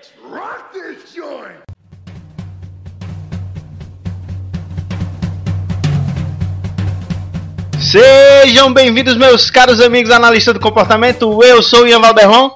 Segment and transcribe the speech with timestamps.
[0.00, 1.60] Let's rock this joint!
[7.78, 11.42] Sejam bem-vindos, meus caros amigos analistas do comportamento.
[11.42, 12.50] Eu sou o Ian Valderron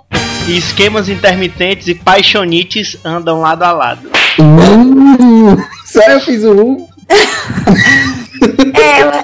[0.49, 4.09] e esquemas intermitentes e paixonites andam lado a lado.
[4.39, 6.89] Uh, só eu fiz o um.
[8.75, 9.23] Ela.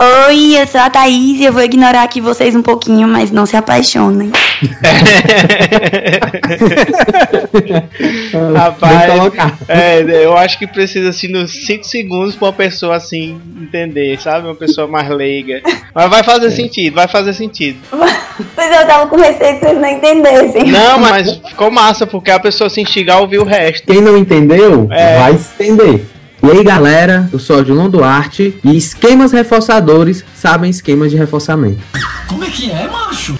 [0.28, 3.44] Oi, eu sou a Thaís e eu vou ignorar aqui vocês um pouquinho, mas não
[3.44, 4.32] se apaixonem.
[8.54, 9.32] Rapaz,
[9.68, 14.46] é, eu acho que precisa assim nos 5 segundos pra uma pessoa assim entender, sabe?
[14.46, 15.60] Uma pessoa mais leiga.
[15.94, 17.78] Mas vai fazer sentido, vai fazer sentido.
[17.90, 20.64] Pois eu tava com receio que vocês não entendessem.
[20.70, 23.86] Não, mas ficou massa porque a pessoa se instigar a ouvir o resto.
[23.86, 25.18] Quem não entendeu, É.
[25.18, 26.06] vai entender.
[26.44, 31.78] E aí, galera, eu sou o Dilon Duarte e esquemas reforçadores sabem esquemas de reforçamento.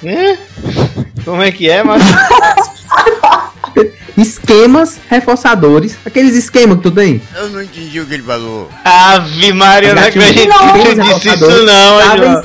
[0.05, 0.37] Hã?
[1.25, 2.03] Como é que é, mas
[4.17, 7.21] Esquemas reforçadores, aqueles esquemas que tu tem.
[7.35, 8.69] Eu não entendi o que ele falou.
[8.85, 12.43] Ave Maria, eu não acredito Não, que você disse isso não, Edilon.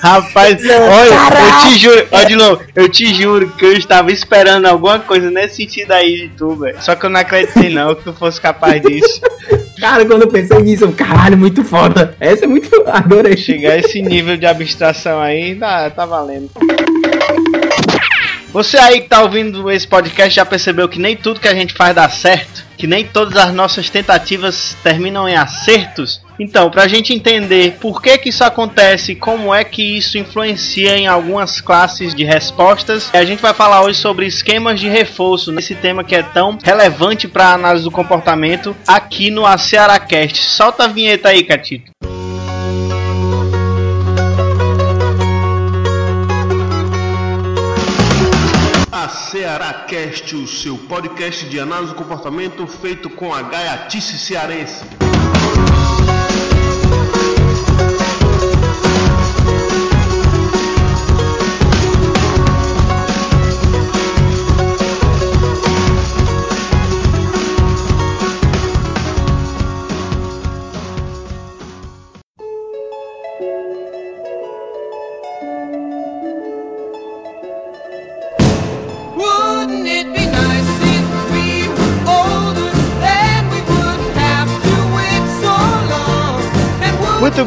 [0.00, 1.66] Rapaz, Não, olha, eu caraca.
[1.66, 6.22] te juro, novo, eu te juro que eu estava esperando alguma coisa nesse sentido aí
[6.22, 6.80] de tu, velho.
[6.80, 9.20] Só que eu não acreditei não que tu fosse capaz disso.
[9.80, 12.14] Cara, quando eu pensei nisso, eu, caralho, muito foda.
[12.20, 12.92] Essa é muito foda.
[12.92, 13.36] Adorei.
[13.36, 16.50] Chegar a esse nível de abstração aí, tá, tá valendo.
[18.52, 21.72] Você aí que tá ouvindo esse podcast já percebeu que nem tudo que a gente
[21.72, 22.64] faz dá certo?
[22.76, 26.20] Que nem todas as nossas tentativas terminam em acertos?
[26.36, 31.06] Então, pra gente entender por que que isso acontece como é que isso influencia em
[31.06, 36.02] algumas classes de respostas, a gente vai falar hoje sobre esquemas de reforço, nesse tema
[36.02, 40.42] que é tão relevante para análise do comportamento aqui no AcearaCast.
[40.42, 41.92] Solta a vinheta aí, Catito.
[49.50, 54.84] A Ceará Cast, o seu podcast de análise do comportamento feito com a gaiatice cearense.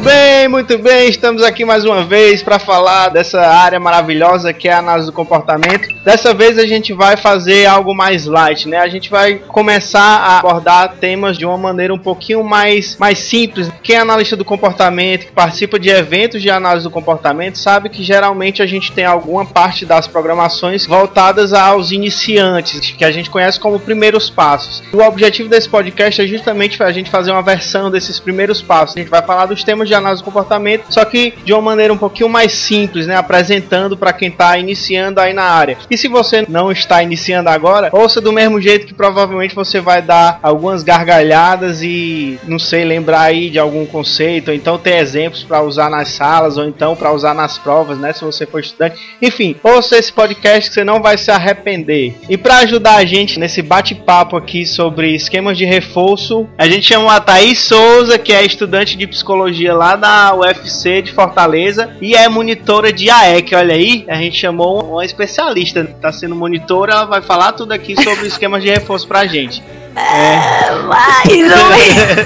[0.04, 4.74] Bem, muito bem, estamos aqui mais uma vez para falar dessa área maravilhosa que é
[4.74, 5.88] a análise do comportamento.
[6.04, 8.76] Dessa vez a gente vai fazer algo mais light, né?
[8.76, 13.70] A gente vai começar a abordar temas de uma maneira um pouquinho mais, mais simples.
[13.82, 18.02] Quem é analista do comportamento, que participa de eventos de análise do comportamento, sabe que
[18.02, 23.58] geralmente a gente tem alguma parte das programações voltadas aos iniciantes, que a gente conhece
[23.58, 24.82] como primeiros passos.
[24.92, 28.94] O objetivo desse podcast é justamente a gente fazer uma versão desses primeiros passos.
[28.94, 31.92] A gente vai falar dos temas de análise do comportamento, só que de uma maneira
[31.92, 33.16] um pouquinho mais simples, né?
[33.16, 35.76] Apresentando para quem está iniciando aí na área.
[35.90, 40.02] E se você não está iniciando agora, ouça do mesmo jeito que provavelmente você vai
[40.02, 45.42] dar algumas gargalhadas e não sei lembrar aí de algum conceito, ou então ter exemplos
[45.42, 48.12] para usar nas salas, ou então para usar nas provas, né?
[48.12, 48.98] Se você for estudante.
[49.20, 52.14] Enfim, ouça esse podcast que você não vai se arrepender.
[52.28, 57.10] E para ajudar a gente nesse bate-papo aqui sobre esquemas de reforço, a gente chamou
[57.10, 62.26] a Thaís Souza, que é estudante de psicologia lá da UFC de Fortaleza e é
[62.28, 63.54] monitora de AEC.
[63.54, 67.94] Olha aí, a gente chamou uma especialista, tá sendo monitora, ela vai falar tudo aqui
[68.02, 69.62] sobre esquemas de reforço pra gente.
[69.94, 72.24] Mais ou menos.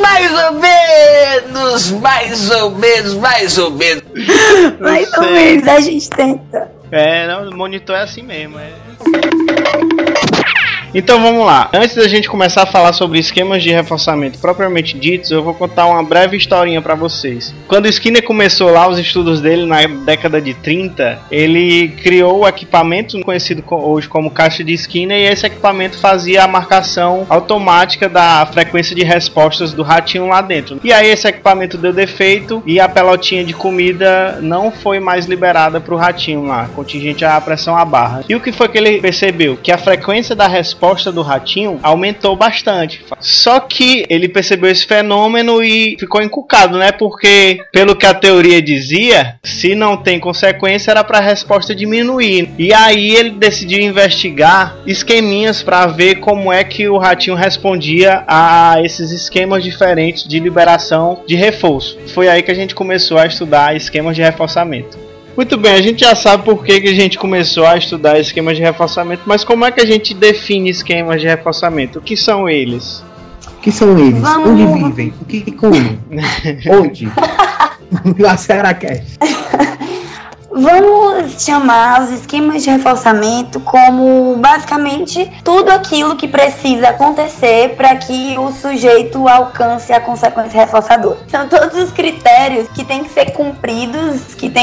[0.00, 4.02] Mais ou menos, mais ou menos, mais ou menos.
[4.80, 6.70] Mais ou menos, a gente tenta.
[6.90, 8.58] É, não, monitor é assim mesmo.
[8.58, 8.72] É.
[10.94, 11.68] Então vamos lá.
[11.74, 15.86] Antes da gente começar a falar sobre esquemas de reforçamento propriamente ditos, eu vou contar
[15.86, 17.54] uma breve historinha para vocês.
[17.68, 23.20] Quando Skinner começou lá os estudos dele na década de 30, ele criou o equipamento
[23.20, 28.46] conhecido co- hoje como caixa de Skinner e esse equipamento fazia a marcação automática da
[28.46, 30.80] frequência de respostas do ratinho lá dentro.
[30.82, 35.80] E aí esse equipamento deu defeito e a pelotinha de comida não foi mais liberada
[35.80, 38.24] para o ratinho lá, contingente à pressão à barra.
[38.28, 39.56] E o que foi que ele percebeu?
[39.62, 43.04] Que a frequência da resposta resposta do ratinho aumentou bastante.
[43.20, 46.92] Só que ele percebeu esse fenômeno e ficou encucado, né?
[46.92, 52.50] Porque, pelo que a teoria dizia, se não tem consequência, era para a resposta diminuir.
[52.58, 58.76] E aí ele decidiu investigar esqueminhas para ver como é que o ratinho respondia a
[58.82, 61.98] esses esquemas diferentes de liberação de reforço.
[62.14, 65.07] Foi aí que a gente começou a estudar esquemas de reforçamento.
[65.38, 68.56] Muito bem, a gente já sabe por que, que a gente começou a estudar esquemas
[68.56, 72.00] de reforçamento, mas como é que a gente define esquemas de reforçamento?
[72.00, 73.04] O que são eles?
[73.46, 74.20] O que são eles?
[74.20, 74.48] Vamos.
[74.48, 75.14] Onde vivem?
[75.22, 76.00] O que comem?
[76.68, 77.08] Onde?
[78.18, 79.16] Na Cearacast.
[80.60, 88.36] Vamos chamar os esquemas de reforçamento como basicamente tudo aquilo que precisa acontecer para que
[88.36, 91.18] o sujeito alcance a consequência reforçadora.
[91.28, 94.07] São todos os critérios que têm que ser cumpridos,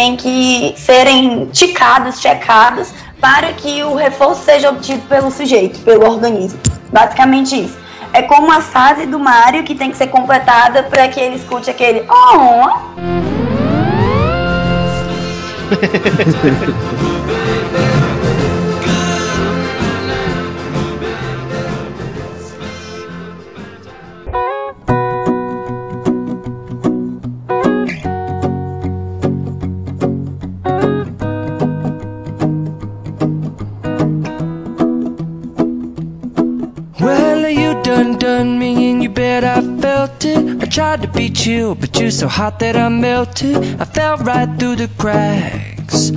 [0.06, 6.60] têm que serem ticados, checados, para que o reforço seja obtido pelo sujeito, pelo organismo.
[6.92, 7.76] Basicamente isso.
[8.14, 11.70] É como a fase do Mario que tem que ser completada para que ele escute
[11.70, 12.70] aquele oh,
[41.06, 43.58] to beat you, but you're so hot that I melted.
[43.80, 46.12] I fell right through the cracks.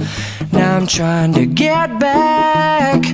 [0.52, 3.04] Now I'm trying to get back.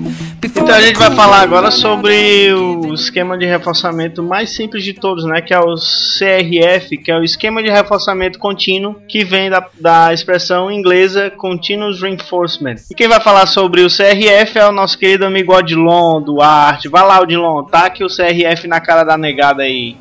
[0.65, 5.23] Então a gente vai falar agora sobre o esquema de reforçamento mais simples de todos,
[5.27, 5.43] né?
[5.43, 10.15] Que é o CRF, que é o esquema de reforçamento contínuo, que vem da, da
[10.15, 12.77] expressão inglesa Continuous Reinforcement.
[12.91, 16.89] E quem vai falar sobre o CRF é o nosso querido amigo Odilon Duarte.
[16.89, 19.99] Vai lá, Odilon, tá aqui o CRF na cara da negada aí.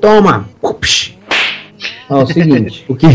[0.00, 0.48] Toma!
[0.62, 1.16] Ups.
[2.08, 3.06] Ó, o seguinte, o que,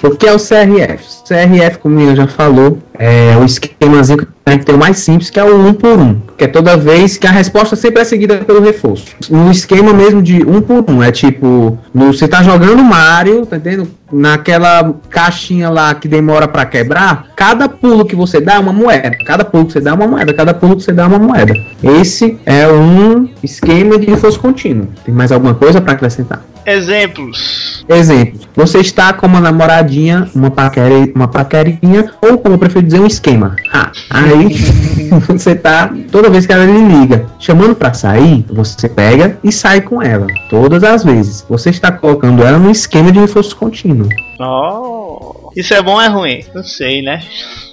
[0.00, 1.04] o que é o CRF?
[1.04, 4.78] O CRF, como o Ian já falou, é o esquemazinho que tem que ter o
[4.78, 6.20] mais simples, que é o um por um.
[6.36, 9.16] Que é toda vez que a resposta sempre é seguida pelo reforço.
[9.30, 11.02] No esquema mesmo de um por um.
[11.02, 13.88] É tipo, no, você tá jogando Mario, tá entendendo?
[14.12, 19.16] Naquela caixinha lá que demora pra quebrar, cada pulo que você dá é uma moeda.
[19.26, 20.32] Cada pulo que você dá é uma moeda.
[20.32, 21.54] Cada pulo que você dá é uma moeda.
[21.82, 24.88] Esse é um esquema de reforço contínuo.
[25.04, 26.44] Tem mais alguma coisa pra acrescentar?
[26.66, 27.84] Exemplos.
[27.88, 33.00] Exemplo, você está com uma namoradinha, uma, paquera, uma paquerinha, ou como eu prefiro dizer,
[33.00, 33.56] um esquema.
[33.72, 34.48] Ah, aí
[35.26, 39.80] você tá, toda vez que ela lhe liga, chamando pra sair, você pega e sai
[39.80, 40.26] com ela.
[40.48, 41.44] Todas as vezes.
[41.48, 44.08] Você está colocando ela no esquema de reforço contínuo.
[44.40, 45.50] Oh.
[45.56, 46.44] Isso é bom ou é ruim?
[46.54, 47.22] Não sei, né?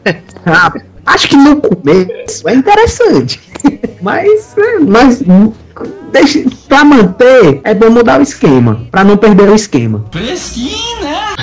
[0.44, 0.74] Ah,
[1.06, 3.40] acho que no começo é interessante.
[4.02, 5.24] Mas, é, mas
[6.12, 8.88] deixa, pra manter, é bom mudar o esquema.
[8.90, 10.04] Pra não perder o esquema.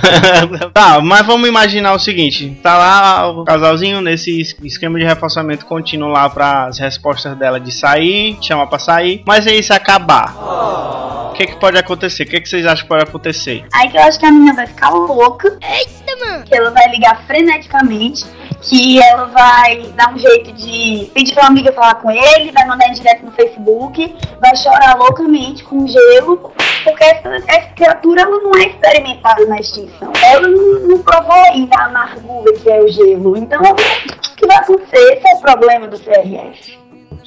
[0.73, 5.67] tá, mas vamos imaginar o seguinte: tá lá o casalzinho nesse es- esquema de reforçamento
[5.67, 10.35] contínuo lá para as respostas dela de sair, chama pra sair, mas aí se acabar.
[11.31, 12.25] O que, que pode acontecer?
[12.25, 13.65] O que, que vocês acham que pode acontecer?
[13.73, 15.57] Aí que eu acho que a menina vai ficar louca.
[15.63, 16.45] Eita, mano!
[16.45, 18.25] Que ela vai ligar freneticamente.
[18.61, 22.67] Que ela vai dar um jeito de pedir pra uma amiga falar com ele, vai
[22.67, 26.53] mandar em direto no Facebook, vai chorar loucamente com gelo.
[26.83, 29.88] Porque essa, essa criatura ela não é experimentada na extinção.
[30.01, 33.37] Ela não, provou ainda a amargura que é o gelo.
[33.37, 34.97] Então, o que vai acontecer?
[34.97, 36.78] Esse é o problema do CRF.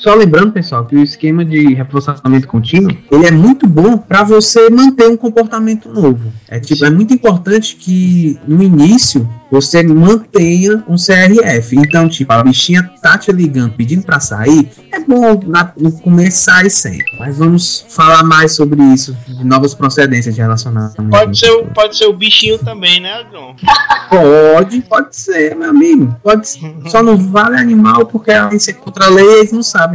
[0.02, 4.68] Só lembrando, pessoal, que o esquema de reforçamento contínuo, ele é muito bom para você
[4.70, 6.32] manter um comportamento novo.
[6.50, 11.76] É tipo, é muito importante que no início você mantenha um CRF.
[11.76, 16.46] Então, tipo, a bichinha tá te ligando pedindo para sair, é bom na- no começo
[16.46, 17.06] sair sempre.
[17.20, 20.96] Mas vamos falar mais sobre isso, de novas procedências de relacionamento.
[21.10, 23.56] Pode ser, o- pode ser o bichinho também, né, John?
[24.10, 26.16] Pode, pode ser, meu amigo.
[26.24, 26.74] Pode ser.
[26.88, 29.91] Só não vale animal porque a ser contra a lei e eles não sabem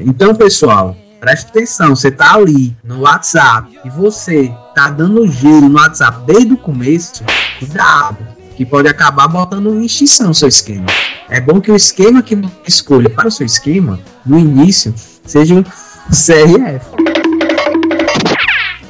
[0.00, 1.94] Então, pessoal, preste atenção.
[1.94, 7.24] Você tá ali no WhatsApp e você tá dando gelo no WhatsApp desde o começo,
[7.58, 8.18] cuidado.
[8.56, 10.86] Que pode acabar botando em extinção seu esquema.
[11.28, 14.94] É bom que o esquema que escolha para o seu esquema, no início,
[15.24, 15.64] seja o
[16.10, 17.01] CRF.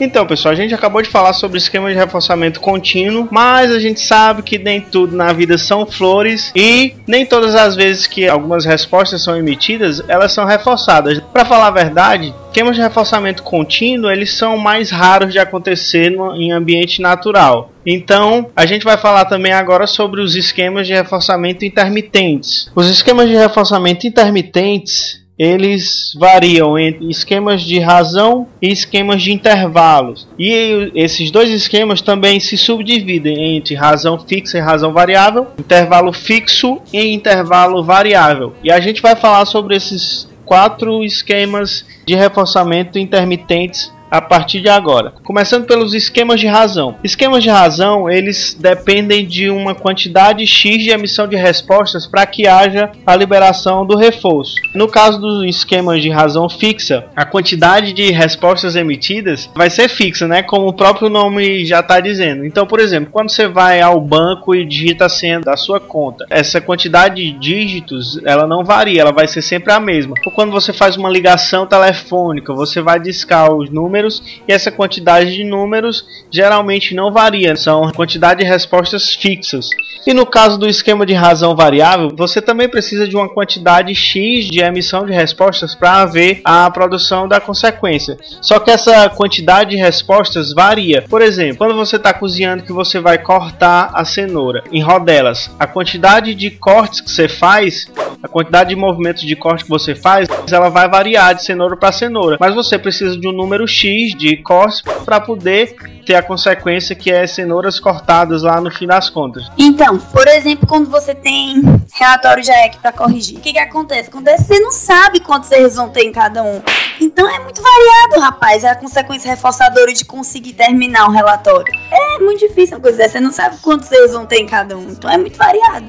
[0.00, 4.00] Então, pessoal, a gente acabou de falar sobre esquema de reforçamento contínuo, mas a gente
[4.00, 8.64] sabe que nem tudo na vida são flores e nem todas as vezes que algumas
[8.64, 11.20] respostas são emitidas, elas são reforçadas.
[11.32, 16.34] Para falar a verdade, esquemas de reforçamento contínuo, eles são mais raros de acontecer no,
[16.34, 17.72] em ambiente natural.
[17.84, 22.70] Então, a gente vai falar também agora sobre os esquemas de reforçamento intermitentes.
[22.74, 30.28] Os esquemas de reforçamento intermitentes, eles variam entre esquemas de razão e esquemas de intervalos.
[30.38, 36.80] E esses dois esquemas também se subdividem entre razão fixa e razão variável, intervalo fixo
[36.92, 38.52] e intervalo variável.
[38.62, 44.68] E a gente vai falar sobre esses quatro esquemas de reforçamento intermitentes a partir de
[44.68, 45.14] agora.
[45.24, 46.96] Começando pelos esquemas de razão.
[47.02, 52.46] Esquemas de razão, eles dependem de uma quantidade X de emissão de respostas para que
[52.46, 54.56] haja a liberação do reforço.
[54.74, 60.28] No caso dos esquemas de razão fixa, a quantidade de respostas emitidas vai ser fixa,
[60.28, 60.42] né?
[60.42, 62.44] Como o próprio nome já está dizendo.
[62.44, 66.26] Então, por exemplo, quando você vai ao banco e digita a senha da sua conta,
[66.28, 70.14] essa quantidade de dígitos, ela não varia, ela vai ser sempre a mesma.
[70.26, 74.70] Ou quando você faz uma ligação telefônica, você vai discar os números números e essa
[74.70, 79.68] quantidade de números geralmente não varia, são quantidade de respostas fixas.
[80.04, 84.46] E no caso do esquema de razão variável, você também precisa de uma quantidade X
[84.46, 88.18] de emissão de respostas para haver a produção da consequência.
[88.40, 91.04] Só que essa quantidade de respostas varia.
[91.08, 95.68] Por exemplo, quando você está cozinhando que você vai cortar a cenoura em rodelas, a
[95.68, 97.88] quantidade de cortes que você faz,
[98.20, 101.92] a quantidade de movimentos de corte que você faz, ela vai variar de cenoura para
[101.92, 102.38] cenoura.
[102.40, 107.10] Mas você precisa de um número X de cortes para poder ter a consequência que
[107.10, 109.50] é cenouras cortadas lá no fim das contas.
[109.56, 114.08] Então, por exemplo, quando você tem relatório de AEC para corrigir, o que, que acontece?
[114.08, 116.60] Acontece você não sabe quantos erros vão ter em cada um.
[117.00, 121.72] Então é muito variado, rapaz, é a consequência reforçadora de conseguir terminar um relatório.
[121.90, 124.76] É muito difícil uma coisa dessa, você não sabe quantos erros vão ter em cada
[124.76, 124.90] um.
[124.90, 125.86] Então é muito variado.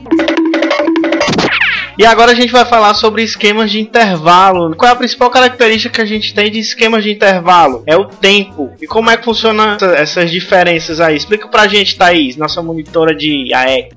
[1.97, 4.75] E agora a gente vai falar sobre esquemas de intervalo.
[4.75, 7.83] Qual é a principal característica que a gente tem de esquemas de intervalo?
[7.85, 8.71] É o tempo.
[8.81, 11.15] E como é que funciona essas diferenças aí?
[11.15, 13.89] Explica pra gente, Thaís, nossa monitora de AE.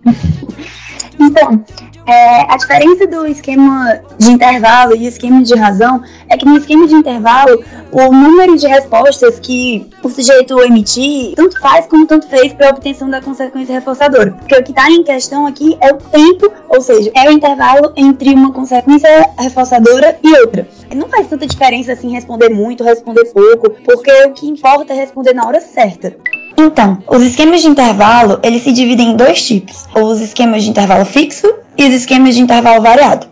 [1.18, 1.64] Então,
[2.06, 6.86] é, a diferença do esquema de intervalo e esquema de razão é que no esquema
[6.86, 12.52] de intervalo, o número de respostas que o sujeito emitir tanto faz como tanto fez
[12.52, 14.32] para a obtenção da consequência reforçadora.
[14.32, 17.92] Porque o que está em questão aqui é o tempo, ou seja, é o intervalo
[17.96, 19.08] entre uma consequência
[19.38, 20.68] reforçadora e outra.
[20.94, 25.34] Não faz tanta diferença assim responder muito, responder pouco, porque o que importa é responder
[25.34, 26.16] na hora certa.
[26.56, 29.86] Então, os esquemas de intervalo, eles se dividem em dois tipos.
[29.94, 33.26] Os esquemas de intervalo fixo e os esquemas de intervalo variado.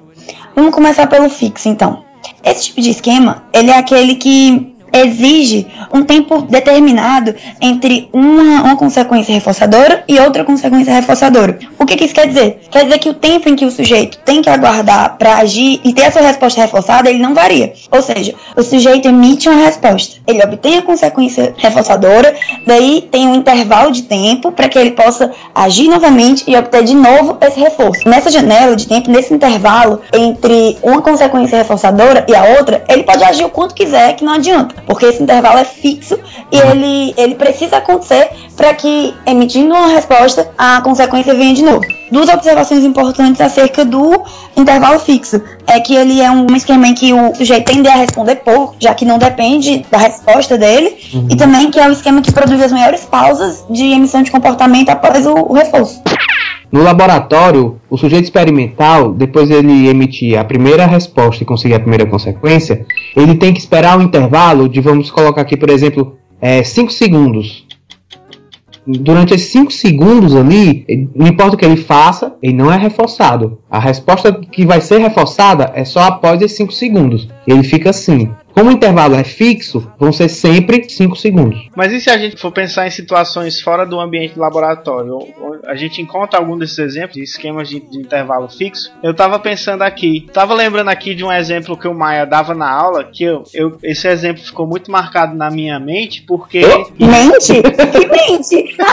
[0.54, 2.04] Vamos começar pelo fixo, então.
[2.42, 8.76] Esse tipo de esquema, ele é aquele que exige um tempo determinado entre uma, uma
[8.76, 11.58] consequência reforçadora e outra consequência reforçadora.
[11.78, 12.60] O que, que, isso quer dizer?
[12.70, 15.92] Quer dizer que o tempo em que o sujeito tem que aguardar para agir e
[15.92, 17.72] ter a sua resposta reforçada, ele não varia.
[17.90, 22.34] Ou seja, o sujeito emite uma resposta, ele obtém a consequência reforçadora,
[22.66, 26.94] daí tem um intervalo de tempo para que ele possa agir novamente e obter de
[26.94, 28.08] novo esse reforço.
[28.08, 33.24] Nessa janela de tempo, nesse intervalo entre uma consequência reforçadora e a outra, ele pode
[33.24, 36.18] agir o quanto quiser, que não adianta porque esse intervalo é fixo
[36.50, 36.70] e uhum.
[36.70, 41.82] ele, ele precisa acontecer para que, emitindo uma resposta, a consequência venha de novo.
[42.10, 44.22] Duas observações importantes acerca do
[44.56, 48.36] intervalo fixo é que ele é um esquema em que o sujeito tende a responder
[48.36, 51.28] pouco, já que não depende da resposta dele, uhum.
[51.30, 54.90] e também que é o esquema que produz as maiores pausas de emissão de comportamento
[54.90, 56.02] após o, o reforço.
[56.75, 62.04] No laboratório, o sujeito experimental, depois ele emitir a primeira resposta e conseguir a primeira
[62.04, 66.19] consequência, ele tem que esperar um intervalo de, vamos colocar aqui, por exemplo,
[66.64, 67.64] 5 é, segundos.
[68.85, 73.61] Durante esses 5 segundos ali, não importa o que ele faça, ele não é reforçado.
[73.71, 77.28] A resposta que vai ser reforçada é só após esses 5 segundos.
[77.47, 78.33] Ele fica assim.
[78.54, 81.68] Como o intervalo é fixo, vão ser sempre 5 segundos.
[81.75, 85.18] Mas e se a gente for pensar em situações fora do ambiente do laboratório?
[85.66, 88.92] A gente encontra algum desses exemplos de esquemas de, de intervalo fixo?
[89.02, 92.70] Eu estava pensando aqui, estava lembrando aqui de um exemplo que o Maia dava na
[92.70, 96.61] aula, que eu, eu esse exemplo ficou muito marcado na minha mente, porque.
[96.96, 97.61] Mente?
[97.61, 98.76] que mente?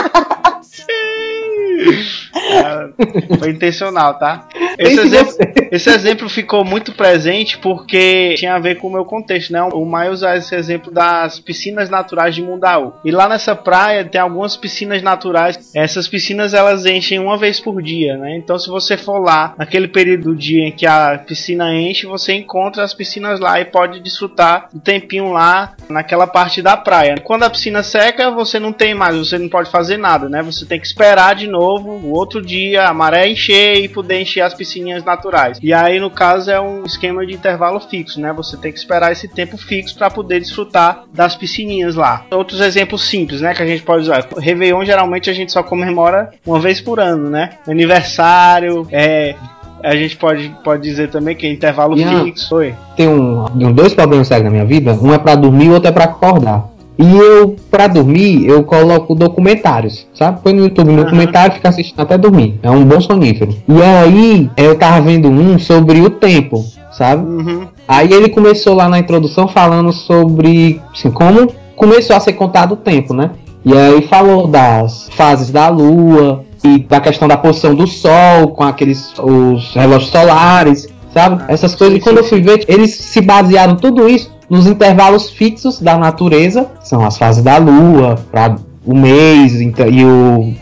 [2.34, 4.48] É, foi intencional, tá?
[4.78, 5.34] Esse exemplo,
[5.70, 9.62] esse exemplo ficou muito presente porque tinha a ver com o meu contexto, né?
[9.62, 12.92] O Maia usa esse exemplo das piscinas naturais de Mundaú.
[13.04, 15.72] E lá nessa praia tem algumas piscinas naturais.
[15.74, 18.36] Essas piscinas elas enchem uma vez por dia, né?
[18.36, 22.32] Então se você for lá naquele período do dia em que a piscina enche, você
[22.34, 27.16] encontra as piscinas lá e pode desfrutar do tempinho lá naquela parte da praia.
[27.22, 30.42] Quando a piscina seca, você não tem mais, você não pode fazer nada, né?
[30.42, 34.42] Você tem que esperar de novo o outro dia a maré encher e poder encher
[34.42, 35.58] as piscininhas naturais.
[35.60, 38.32] E aí no caso é um esquema de intervalo fixo, né?
[38.32, 42.24] Você tem que esperar esse tempo fixo para poder desfrutar das piscininhas lá.
[42.30, 44.24] Outros exemplos simples, né, que a gente pode usar.
[44.38, 47.50] Réveillon geralmente a gente só comemora uma vez por ano, né?
[47.66, 49.34] Aniversário, é
[49.82, 52.22] A gente pode, pode dizer também que é intervalo Ian.
[52.24, 52.54] fixo.
[52.54, 52.72] Oi.
[52.96, 54.92] Tem um, dois problemas sérios na minha vida.
[55.02, 56.68] Um é pra dormir, outro é pra acordar.
[56.98, 60.40] E eu, pra dormir, eu coloco documentários, sabe?
[60.42, 62.58] Põe no YouTube um documentário e fica assistindo até dormir.
[62.62, 63.54] É um bom sonífero.
[63.66, 67.24] E aí, eu tava vendo um sobre o tempo, sabe?
[67.24, 67.66] Uhum.
[67.88, 72.76] Aí ele começou lá na introdução falando sobre assim, como começou a ser contado o
[72.76, 73.30] tempo, né?
[73.64, 78.64] E aí falou das fases da lua e da questão da posição do sol com
[78.64, 81.44] aqueles os relógios solares, sabe?
[81.48, 81.96] Essas coisas.
[81.96, 86.66] e quando eu fui ver, eles se basearam tudo isso nos intervalos fixos da natureza,
[86.78, 90.52] que são as fases da lua, para o mês então, e o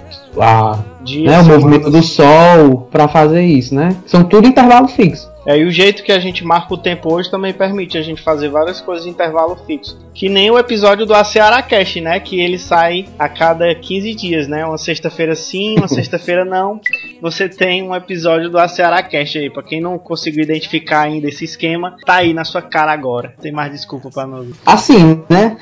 [0.40, 0.78] a,
[1.09, 3.97] né, o movimento do sol para fazer isso, né?
[4.06, 5.28] São tudo intervalo fixo.
[5.47, 8.23] É, e o jeito que a gente marca o tempo hoje também permite a gente
[8.23, 9.99] fazer várias coisas em intervalo fixo.
[10.12, 12.20] Que nem o episódio do Aceara Cash, né?
[12.20, 14.64] Que ele sai a cada 15 dias, né?
[14.66, 16.80] Uma sexta-feira sim, uma sexta-feira não.
[17.23, 19.49] Você tem um episódio do Aceara Cash aí.
[19.49, 23.35] Pra quem não conseguiu identificar ainda esse esquema, tá aí na sua cara agora.
[23.40, 24.49] Tem mais desculpa pra nós.
[24.66, 25.56] Assim, né?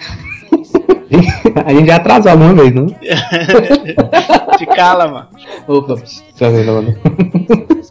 [1.64, 2.86] A gente já atrasou alguma vez, não?
[4.58, 5.28] Te cala, mano.
[5.66, 5.94] Opa,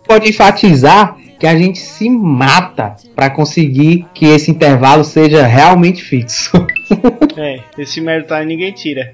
[0.05, 6.51] Pode enfatizar que a gente se mata para conseguir que esse intervalo seja realmente fixo.
[7.39, 9.13] É, esse mérito aí ninguém tira.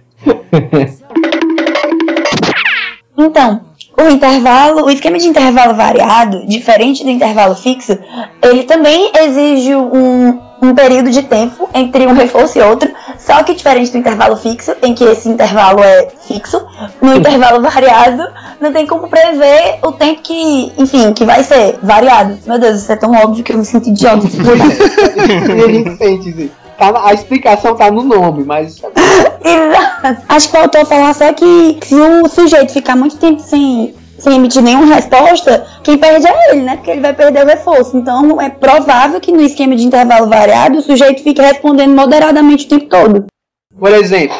[3.17, 3.65] Então,
[3.99, 7.97] o intervalo, o esquema de intervalo variado, diferente do intervalo fixo,
[8.41, 13.53] ele também exige um, um período de tempo entre um reforço e outro, só que
[13.53, 16.65] diferente do intervalo fixo, em que esse intervalo é fixo,
[17.01, 18.23] no intervalo variado
[18.61, 22.39] não tem como prever o tempo que, enfim, que vai ser variado.
[22.45, 24.25] Meu Deus, isso é tão óbvio que eu me sinto idiota.
[24.27, 26.51] e a gente sente assim.
[26.77, 28.81] Tá a explicação tá no nome, mas
[29.43, 30.21] Exato.
[30.27, 33.93] Acho que faltou falar só que se o sujeito ficar muito tempo sem,
[34.23, 36.77] sem emitir nenhuma resposta, quem perde é ele, né?
[36.77, 37.97] Porque ele vai perder o reforço.
[37.97, 42.69] Então é provável que no esquema de intervalo variado o sujeito fique respondendo moderadamente o
[42.69, 43.25] tempo todo.
[43.77, 44.37] Por exemplo,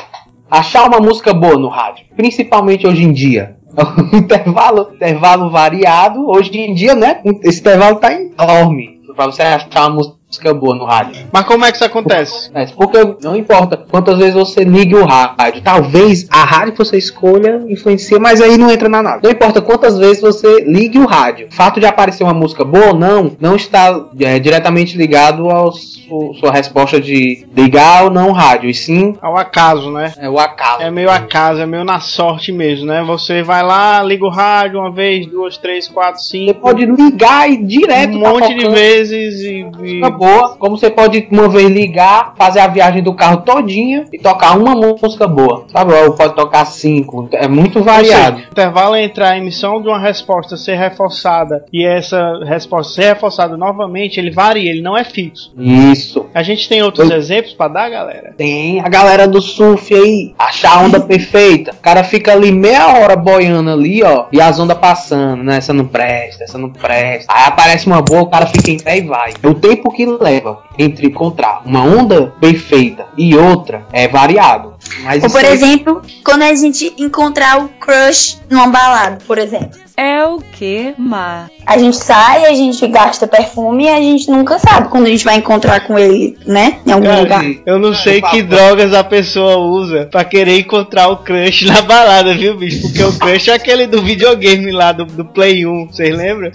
[0.49, 3.57] achar uma música boa no rádio, principalmente hoje em dia.
[4.13, 7.21] intervalo, intervalo variado, hoje em dia, né?
[7.43, 10.15] Esse intervalo tá enorme pra você achar uma música
[10.53, 11.25] boa no rádio.
[11.31, 12.51] Mas como é que isso acontece?
[12.75, 15.61] Porque não importa quantas vezes você ligue o rádio.
[15.63, 19.19] Talvez a rádio que você escolha influencia, mas aí não entra na nada.
[19.23, 21.47] Não importa quantas vezes você ligue o rádio.
[21.51, 25.71] O fato de aparecer uma música boa ou não, não está é, diretamente ligado à
[25.71, 28.69] sua resposta de ligar ou não o rádio.
[28.69, 30.13] E sim Ao acaso, né?
[30.17, 30.81] é o acaso.
[30.81, 33.03] É meio acaso, é meio na sorte mesmo, né?
[33.03, 36.59] Você vai lá, liga o rádio uma vez, duas, três, quatro, Você cinco.
[36.61, 39.65] pode ligar e direto um tá monte de vezes e.
[39.83, 40.55] e- música boa.
[40.57, 44.73] Como você pode uma vez ligar, fazer a viagem do carro todinha e tocar uma
[44.75, 45.65] música boa.
[45.71, 45.93] Sabe?
[45.93, 47.27] Ou pode tocar cinco.
[47.33, 48.37] É muito variado.
[48.37, 53.13] Seja, o intervalo entre a emissão de uma resposta ser reforçada e essa resposta ser
[53.13, 55.51] reforçada novamente, ele varia, ele não é fixo.
[55.57, 56.25] Isso.
[56.33, 58.33] A gente tem outros Eu- exemplos pra dar, galera?
[58.37, 61.71] Tem a galera do surf aí, achar a onda perfeita.
[61.71, 65.57] O cara fica ali meia hora boiando ali, ó, e as ondas passando, né?
[65.57, 67.31] Essa não presta, essa não presta.
[67.33, 69.33] Aí aparece uma boa, o cara fica em pé e vai.
[69.43, 74.73] O tempo que leva entre encontrar uma onda perfeita e outra é variado.
[75.01, 79.82] Mas Ou, por exemplo, quando a gente encontrar o crush numa balada, por exemplo.
[79.95, 81.49] É o que, Má?
[81.65, 85.23] A gente sai, a gente gasta perfume e a gente nunca sabe quando a gente
[85.23, 86.79] vai encontrar com ele, né?
[86.85, 87.43] Em algum Cara, lugar.
[87.65, 92.33] eu não sei que drogas a pessoa usa pra querer encontrar o crush na balada,
[92.33, 92.81] viu, bicho?
[92.81, 96.51] Porque o crush é aquele do videogame lá, do, do Play 1, vocês lembram?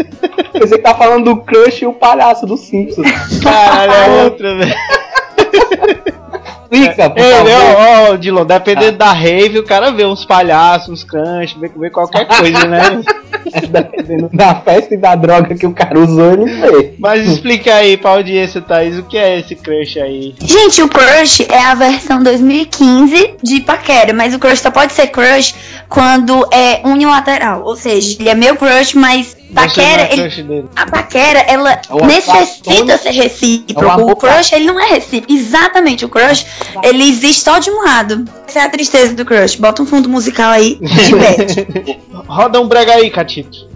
[0.59, 3.07] Você tá falando do crush e o palhaço do Simpsons.
[3.43, 4.75] Caralho, é outra, velho.
[6.71, 7.53] Explica, por Ei, favor.
[7.53, 11.91] ó, ó, Dilon, dependendo da rave, o cara vê uns palhaços, uns crunch, vê, vê
[11.91, 13.01] qualquer coisa, né?
[13.71, 16.95] Dependendo da festa e da droga que o cara usou, ele vê.
[16.99, 20.35] Mas explica aí pra audiência, Thaís, o que é esse crush aí?
[20.41, 25.07] Gente, o crush é a versão 2015 de paquera, mas o crush só pode ser
[25.07, 25.55] crush
[25.89, 27.63] quando é unilateral.
[27.65, 33.09] Ou seja, ele é meu crush, mas É ele- a paquera, ela o necessita ser
[33.09, 33.89] é o recíproco.
[33.89, 35.33] amor O crush, ele não é recíproco.
[35.33, 36.45] Exatamente, o crush,
[36.83, 38.25] ele existe só de um lado.
[38.47, 39.57] Essa é a tristeza do crush.
[39.57, 41.99] Bota um fundo musical aí de Beth.
[42.29, 43.69] Roda um brega aí, Catito.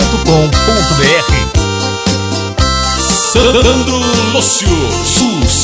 [0.00, 1.60] www.somng.com.br
[3.32, 3.98] Sandro
[4.32, 4.68] Lúcio,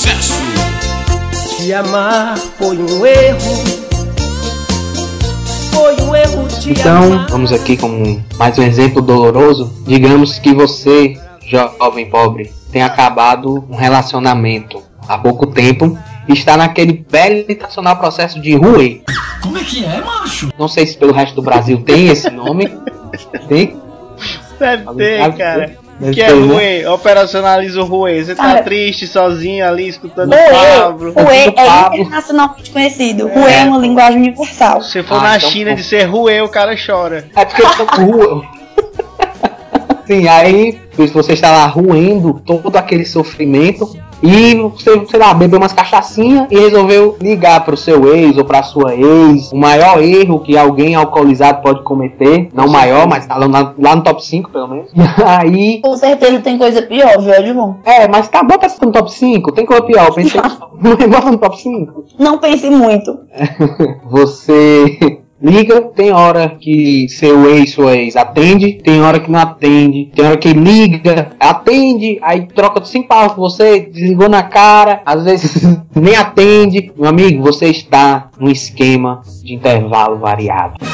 [0.06, 1.56] sucesso!
[1.56, 3.38] Te amar foi um erro.
[5.72, 7.26] Foi um erro te Então, amar.
[7.28, 9.72] vamos aqui com mais um exemplo doloroso.
[9.86, 17.44] Digamos que você, jovem pobre, tem acabado um relacionamento há pouco tempo está naquele velho
[17.48, 19.00] e tradicional processo de ruê.
[19.40, 20.50] Como é que é, macho?
[20.58, 22.68] Não sei se pelo resto do Brasil tem esse nome.
[23.48, 23.76] Tem?
[24.58, 25.85] Deve ter, cara.
[25.98, 26.82] Deve Que é né?
[26.84, 28.22] ruim, operacionaliza o ruim.
[28.22, 28.62] Você tá Cara.
[28.62, 31.12] triste, sozinho ali, escutando Ruê, Pablo.
[31.12, 33.28] Ruê é internacionalmente conhecido.
[33.28, 34.82] Ruê é uma linguagem universal.
[34.82, 35.76] Se for Ah, na então China pô.
[35.76, 37.26] de ser ruê, o cara chora.
[37.34, 38.44] É porque eles estão rua.
[40.06, 45.58] Sim, aí se você está lá ruendo todo aquele sofrimento e você, sei lá, bebeu
[45.58, 49.52] umas cachaçinhas e resolveu ligar pro seu ex ou pra sua ex.
[49.52, 53.96] O maior erro que alguém alcoolizado pode cometer, não o maior, mas tá lá, lá
[53.96, 54.90] no top 5 pelo menos.
[54.94, 57.78] E aí, Com certeza tem coisa pior, viu, Edmond?
[57.84, 60.40] é, mas tá, bota no top 5, tem coisa pior, pensei,
[60.80, 62.04] bota no top 5.
[62.18, 63.18] Não pense muito.
[64.10, 70.10] Você liga, tem hora que seu ex, sua ex atende, tem hora que não atende,
[70.14, 75.24] tem hora que liga, atende, aí troca cinco palavras com você, desligou na cara, às
[75.24, 75.62] vezes
[75.94, 76.92] nem atende.
[76.96, 80.74] Meu amigo, você está num esquema de intervalo variado.
[80.78, 80.88] Tá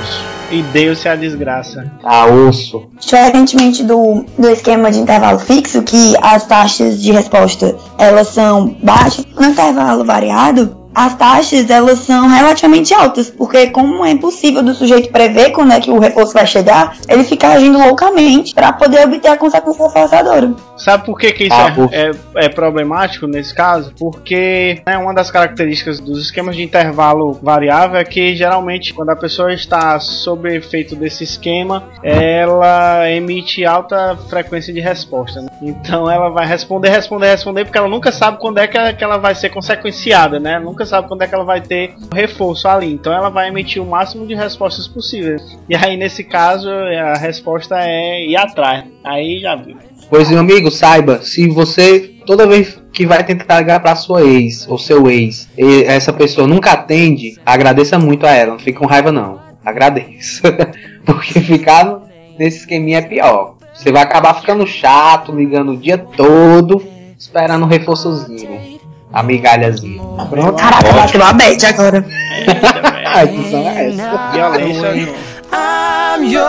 [0.00, 0.36] osso.
[0.48, 1.92] E deu-se a desgraça.
[2.00, 2.84] Tá osso.
[3.00, 9.26] Diferentemente do, do esquema de intervalo fixo, que as taxas de resposta elas são baixas,
[9.34, 15.10] no intervalo variado, as taxas elas são relativamente altas, porque como é impossível do sujeito
[15.10, 19.28] prever quando é que o reforço vai chegar, ele fica agindo loucamente para poder obter
[19.28, 20.54] a consequência reforçadora.
[20.78, 23.92] Sabe por que, que isso Ah, é, é- é problemático nesse caso?
[23.98, 29.16] Porque né, uma das características dos esquemas de intervalo variável é que geralmente quando a
[29.16, 35.42] pessoa está sob efeito desse esquema, ela emite alta frequência de resposta.
[35.42, 35.48] né?
[35.60, 39.04] Então ela vai responder, responder, responder, porque ela nunca sabe quando é que ela, que
[39.04, 40.58] ela vai ser consequenciada, né?
[40.58, 42.92] Nunca sabe quando é que ela vai ter reforço ali.
[42.92, 45.58] Então ela vai emitir o máximo de respostas possíveis.
[45.68, 48.84] E aí nesse caso a resposta é ir atrás.
[49.04, 49.76] Aí já viu.
[50.08, 54.66] Pois, meu amigo, saiba, se você toda vez que vai tentar ligar pra sua ex
[54.68, 58.86] ou seu ex, e essa pessoa nunca atende, agradeça muito a ela, não fique com
[58.86, 59.40] raiva não.
[59.64, 60.42] Agradeça.
[61.04, 62.02] Porque ficar
[62.38, 63.56] nesse esqueminha é pior.
[63.74, 66.82] Você vai acabar ficando chato, ligando o dia todo,
[67.18, 68.75] esperando um reforçozinho.
[69.12, 70.02] A migalhazinha.
[70.28, 70.56] Pronto?
[70.56, 72.04] Caraca, bateu a bete agora.
[73.06, 74.30] A edição é essa.
[74.32, 75.14] Violência.
[75.52, 76.46] I'm yours.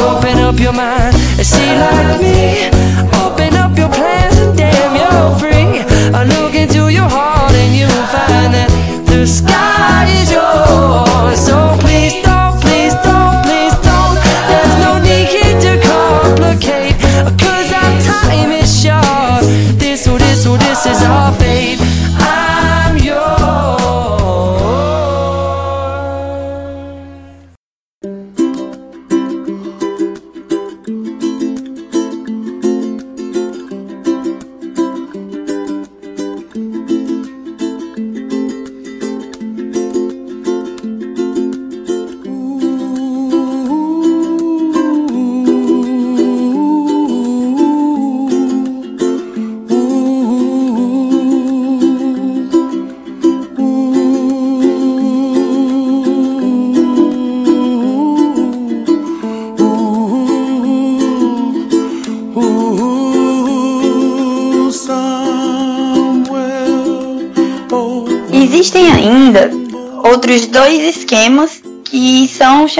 [0.00, 2.79] Open up your mind and see like me.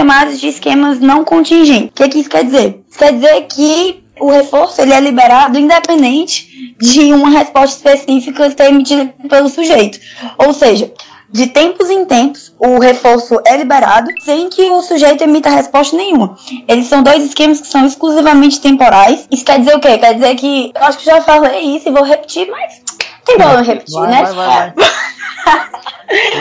[0.01, 1.91] Chamados de esquemas não contingentes.
[1.91, 2.81] O que, que isso quer dizer?
[2.89, 8.71] Isso quer dizer que o reforço ele é liberado independente de uma resposta específica ser
[8.71, 9.99] emitida pelo sujeito.
[10.39, 10.91] Ou seja,
[11.31, 16.37] de tempos em tempos, o reforço é liberado sem que o sujeito emita resposta nenhuma.
[16.67, 19.29] Eles são dois esquemas que são exclusivamente temporais.
[19.31, 19.99] Isso quer dizer o quê?
[19.99, 22.81] Quer dizer que eu acho que já falei isso e vou repetir, mas
[23.27, 24.23] tem problema repetir, Vai, né?
[24.23, 24.75] vai, vai, vai.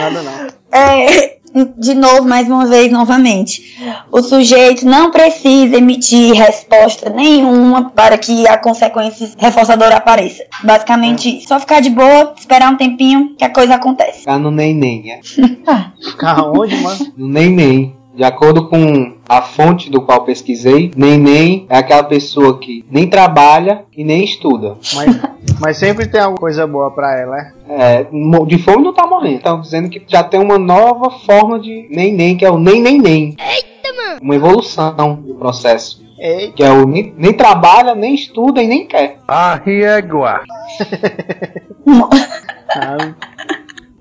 [0.00, 0.60] Nada não.
[0.72, 1.39] É,
[1.76, 3.78] de novo, mais uma vez, novamente.
[4.10, 10.44] O sujeito não precisa emitir resposta nenhuma para que a consequência reforçadora apareça.
[10.62, 14.20] Basicamente, só ficar de boa, esperar um tempinho que a coisa acontece.
[14.20, 15.20] Ficar no nem-nem, é?
[16.10, 17.12] Ficar onde, mano?
[17.16, 17.99] No nem-nem.
[18.20, 23.86] De acordo com a fonte do qual pesquisei, nem-nem é aquela pessoa que nem trabalha
[23.96, 24.76] e nem estuda.
[24.94, 25.20] Mas,
[25.58, 27.52] mas sempre tem alguma coisa boa pra ela, é?
[27.66, 29.36] É, mo- de fome não tá morrendo.
[29.36, 33.36] Estão dizendo que já tem uma nova forma de nem-nem, que é o nem-nem-nem.
[33.38, 34.18] Eita, mano!
[34.20, 36.04] Uma evolução do processo.
[36.18, 39.16] Ei, Que é o nem, nem trabalha, nem estuda e nem quer.
[39.26, 40.42] A régua.
[42.76, 43.14] ah,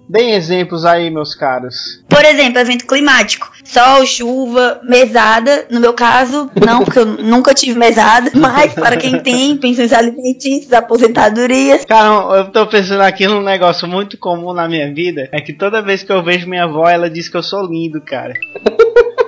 [0.10, 2.04] Deem exemplos aí, meus caros.
[2.10, 3.52] Por exemplo, evento climático.
[3.64, 5.68] Sol, chuva, mesada.
[5.70, 8.32] No meu caso, não, porque eu nunca tive mesada.
[8.34, 11.86] Mas para quem tem, pensões alimentícias, aposentadorias.
[11.86, 15.30] Cara, eu tô pensando aqui num negócio muito comum na minha vida.
[15.32, 18.02] É que toda vez que eu vejo minha avó, ela diz que eu sou lindo,
[18.02, 18.34] cara.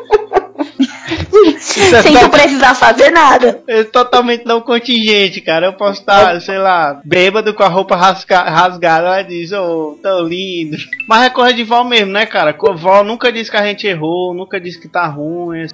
[1.46, 3.62] É Sem precisar fazer nada.
[3.68, 5.68] é totalmente não contingente, cara.
[5.68, 9.08] Eu posso estar, sei lá, bêbado com a roupa rasca- rasgada.
[9.08, 10.78] Ela diz, ô, tão lindo.
[11.08, 12.56] Mas é coisa de vó mesmo, né, cara?
[12.76, 15.66] Vó nunca diz que a gente errou, nunca disse que tá ruim.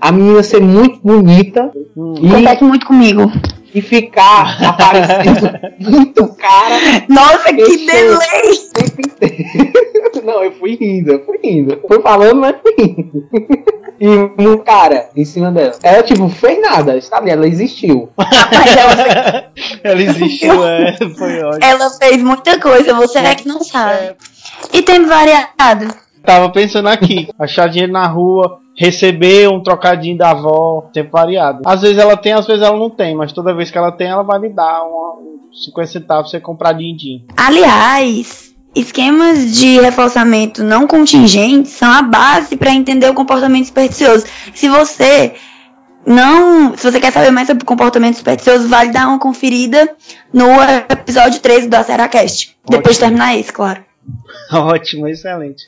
[0.00, 3.30] A menina ser muito bonita Compete muito comigo.
[3.72, 7.04] e, e ficar aparecendo muito cara.
[7.08, 9.71] Nossa, que delay!
[10.22, 11.80] Não, eu fui rindo, eu fui rindo.
[11.86, 13.28] Fui falando, mas fui rindo.
[14.04, 15.74] E um cara em cima dela.
[15.80, 17.30] Ela, tipo, fez nada, sabe?
[17.30, 18.08] Ela existiu.
[18.18, 19.52] Ela,
[19.84, 21.64] Ela existiu, é, foi ótimo.
[21.64, 24.16] ela fez muita coisa, você é que não sabe.
[24.72, 25.94] E tem variado.
[26.24, 31.62] Tava pensando aqui, achar dinheiro na rua, receber um trocadinho da avó, tempo variado.
[31.64, 34.08] Às vezes ela tem, às vezes ela não tem, mas toda vez que ela tem,
[34.08, 37.24] ela vai lhe dar uma, um 50 centavos pra você comprar din-din.
[37.36, 44.26] Aliás, esquemas de reforçamento não contingente são a base para entender o comportamento supersticioso.
[44.54, 45.34] Se você
[46.04, 49.94] não, se você quer saber mais sobre comportamento supersticioso, vale dar uma conferida
[50.32, 50.46] no
[50.90, 52.56] episódio 13 do Aceracast.
[52.68, 53.84] Depois de terminar esse, claro.
[54.52, 55.62] Ótimo, excelente.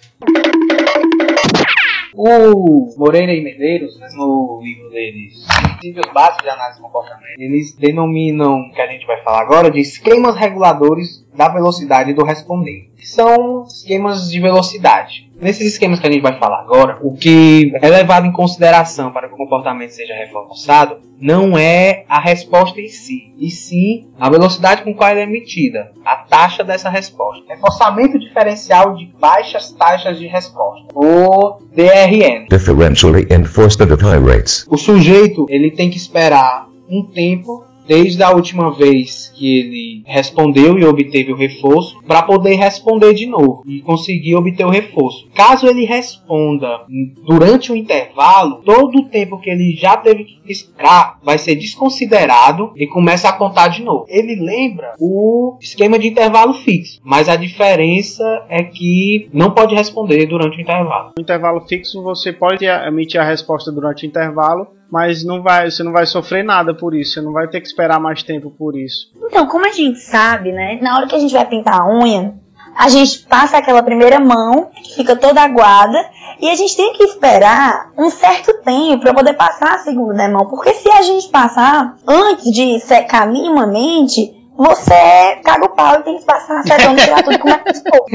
[2.16, 5.44] O Moreira e Medeiros, no livro deles,
[5.80, 9.70] Princípios Básicos de Análise de Comportamento, eles denominam o que a gente vai falar agora
[9.70, 12.90] de esquemas reguladores da velocidade do respondente.
[13.02, 15.30] São esquemas de velocidade.
[15.40, 19.28] Nesses esquemas que a gente vai falar agora, o que é levado em consideração para
[19.28, 24.82] que o comportamento seja reforçado não é a resposta em si, e sim a velocidade
[24.82, 27.44] com qual ela é emitida, a taxa dessa resposta.
[27.48, 32.46] Reforçamento diferencial de baixas taxas de resposta, ou DRN.
[32.48, 34.66] differentially enforcement of high rates.
[34.68, 40.78] O sujeito ele tem que esperar um tempo desde a última vez que ele respondeu
[40.78, 45.28] e obteve o reforço para poder responder de novo e conseguir obter o reforço.
[45.34, 46.80] Caso ele responda
[47.26, 52.72] durante o intervalo, todo o tempo que ele já teve que esperar vai ser desconsiderado
[52.76, 54.06] e começa a contar de novo.
[54.08, 60.26] Ele lembra o esquema de intervalo fixo, mas a diferença é que não pode responder
[60.26, 61.12] durante o intervalo.
[61.16, 65.82] No intervalo fixo, você pode emitir a resposta durante o intervalo, mas não vai, você
[65.82, 68.76] não vai sofrer nada por isso, você não vai ter que esperar mais tempo por
[68.76, 69.10] isso.
[69.24, 70.78] Então, como a gente sabe, né?
[70.80, 72.34] Na hora que a gente vai pintar a unha,
[72.76, 75.98] a gente passa aquela primeira mão, que fica toda aguada,
[76.40, 80.46] e a gente tem que esperar um certo tempo para poder passar a segunda mão.
[80.46, 86.18] Porque se a gente passar antes de secar minimamente, você caga o pau e tem
[86.18, 88.06] que passar secando tirar tudo como é que ficou.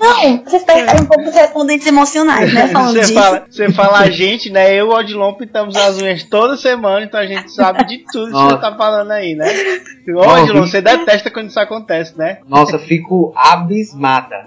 [0.00, 2.68] Não, vocês percebem um pouco dos respondentes emocionais, né?
[2.68, 3.14] Falando Você disso.
[3.14, 4.70] fala, você fala a gente, né?
[4.72, 8.26] Eu e o Odilon pintamos as unhas toda semana, então a gente sabe de tudo
[8.32, 9.46] que você tá falando aí, né?
[10.14, 10.20] Ô.
[10.42, 12.38] Odilon, você detesta quando isso acontece, né?
[12.48, 14.46] Nossa, fico abismada.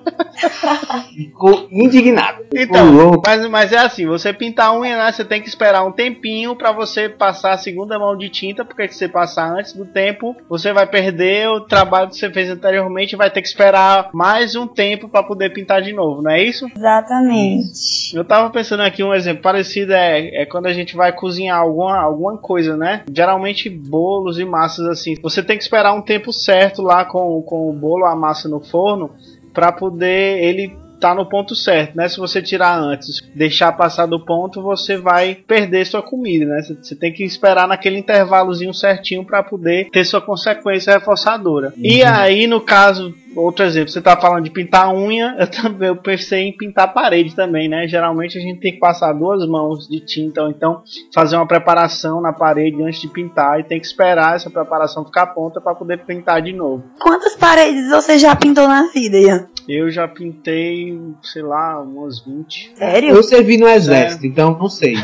[1.13, 2.43] fico indignado.
[2.51, 3.21] Fico Então, louco.
[3.25, 5.11] mas, mas é assim, você pintar a unha, né?
[5.11, 8.87] Você tem que esperar um tempinho pra você passar a segunda mão de tinta, porque
[8.87, 13.13] se você passar antes do tempo, você vai perder o trabalho que você fez anteriormente
[13.13, 16.43] e vai ter que esperar mais um tempo pra poder pintar de novo, não é
[16.43, 16.67] isso?
[16.75, 18.15] Exatamente.
[18.15, 21.97] Eu tava pensando aqui um exemplo parecido é, é quando a gente vai cozinhar alguma,
[21.97, 23.03] alguma coisa, né?
[23.11, 25.15] Geralmente bolos e massas assim.
[25.21, 28.59] Você tem que esperar um tempo certo lá com, com o bolo, a massa no
[28.59, 29.11] forno,
[29.53, 32.09] pra poder ele tá no ponto certo, né?
[32.09, 36.63] Se você tirar antes, deixar passar do ponto, você vai perder sua comida, né?
[36.63, 41.73] Você- tem que esperar naquele intervalozinho certinho pra poder ter sua consequência reforçadora.
[41.77, 45.89] E aí, no caso, outro exemplo, você tá falando de pintar a unha, eu também
[45.89, 47.87] eu pensei em pintar a parede também, né?
[47.87, 50.81] Geralmente a gente tem que passar duas mãos de tinta ou então
[51.13, 55.27] fazer uma preparação na parede antes de pintar e tem que esperar essa preparação ficar
[55.27, 56.83] pronta pra poder pintar de novo.
[56.99, 59.47] Quantas paredes você já pintou na vida, Ian?
[59.67, 62.73] Eu já pintei, sei lá, umas 20.
[62.75, 63.15] Sério?
[63.15, 64.93] Eu servi no exército, então não sei.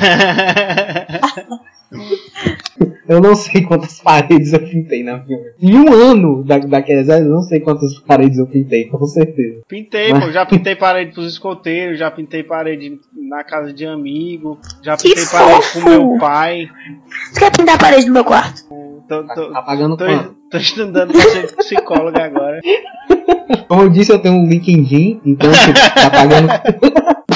[3.12, 5.54] Eu não sei quantas paredes eu pintei na vida.
[5.62, 9.62] Em um ano da, exército, eu não sei quantas paredes eu pintei, com certeza.
[9.67, 14.58] Pintei, Mas- pô, já pintei parede pros escoteiros, já pintei parede na casa de amigo,
[14.82, 15.89] já Que pintei parede com fofo!
[15.89, 16.69] meu pai.
[17.34, 18.63] Você quer pintar a parede do meu quarto?
[19.10, 20.34] Tô, tô, Tá pagando tô, quanto?
[20.50, 22.62] tô estudando pra ser psicóloga agora.
[23.67, 26.47] Como eu disse, eu tenho um LinkedIn, então tipo, tá pagando.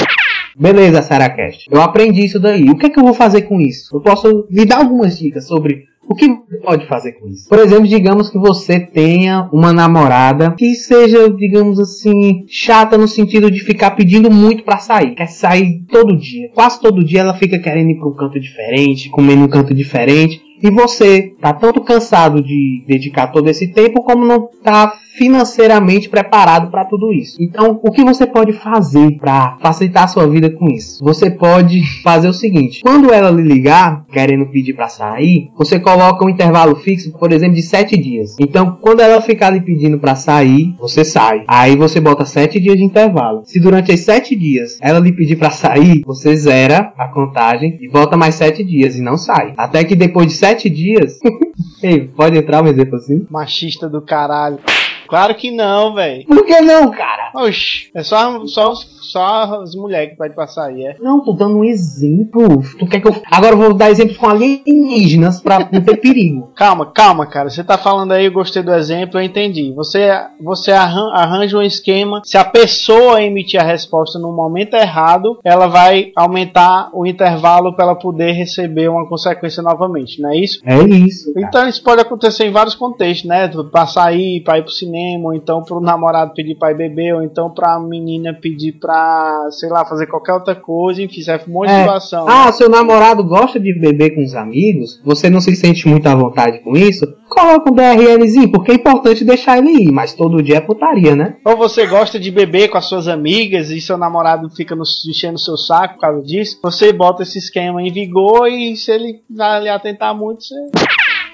[0.57, 1.67] Beleza, Saracast.
[1.69, 2.69] Eu aprendi isso daí.
[2.69, 3.95] O que é que eu vou fazer com isso?
[3.95, 6.29] Eu posso lhe dar algumas dicas sobre O que
[6.63, 7.49] pode fazer com isso?
[7.49, 13.49] Por exemplo, digamos que você tenha uma namorada que seja, digamos assim, chata no sentido
[13.49, 15.15] de ficar pedindo muito para sair.
[15.15, 16.49] Quer sair todo dia.
[16.53, 20.39] Quase todo dia ela fica querendo ir para um canto diferente, comer num canto diferente.
[20.61, 26.69] E você tá tanto cansado de dedicar todo esse tempo como não tá financeiramente preparado
[26.69, 27.37] para tudo isso.
[27.39, 31.03] Então, o que você pode fazer para facilitar a sua vida com isso?
[31.03, 36.25] Você pode fazer o seguinte: quando ela lhe ligar, querendo pedir para sair, você coloca
[36.25, 38.35] um intervalo fixo, por exemplo, de 7 dias.
[38.39, 41.43] Então, quando ela ficar lhe pedindo para sair, você sai.
[41.47, 43.43] Aí você bota 7 dias de intervalo.
[43.45, 47.87] Se durante esses 7 dias ela lhe pedir para sair, você zera a contagem e
[47.87, 49.53] volta mais 7 dias e não sai.
[49.57, 51.19] Até que depois de 7 dias.
[51.81, 53.25] Ei, pode entrar um exemplo assim?
[53.29, 54.59] Machista do caralho.
[55.07, 56.25] Claro que não, velho.
[56.25, 57.31] Por que não, cara?
[57.35, 60.95] Oxi, é só, só, só as mulheres que pedem pra sair, é.
[60.99, 62.63] Não, tô dando um exemplo.
[62.79, 63.15] Tu quer que eu.
[63.31, 66.51] Agora eu vou dar exemplos com alienígenas pra não ter perigo.
[66.55, 67.49] Calma, calma, cara.
[67.49, 69.71] Você tá falando aí, eu gostei do exemplo, eu entendi.
[69.73, 70.09] Você,
[70.41, 72.21] você arran- arranja um esquema.
[72.23, 77.85] Se a pessoa emitir a resposta no momento errado, ela vai aumentar o intervalo pra
[77.85, 80.59] ela poder receber uma consequência novamente, não é isso?
[80.65, 81.33] É isso.
[81.33, 81.45] cara.
[81.47, 83.49] Então isso pode acontecer em vários contextos, né?
[83.71, 87.23] Pra sair, pra ir pro cinema, ou então pro namorado pedir pra ir beber, ou
[87.23, 91.67] então pra menina pedir pra, sei lá, fazer qualquer outra coisa, enfim, serve um monte
[91.69, 91.79] de É.
[91.79, 92.25] situação.
[92.27, 96.15] Ah, seu namorado gosta de beber com os amigos, você não se sente muito à
[96.15, 97.05] vontade com isso?
[97.29, 101.37] Coloca um DRLzinho, porque é importante deixar ele ir, mas todo dia é putaria, né?
[101.43, 105.35] Ou você gosta de beber com as suas amigas e seu namorado fica no, enchendo
[105.35, 109.21] o seu saco por causa disso, você bota esse esquema em vigor e se ele
[109.29, 110.55] vai atentar muito, você.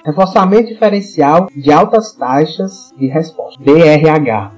[0.04, 3.62] Reforçamento diferencial de altas taxas de resposta.
[3.62, 4.52] DRH.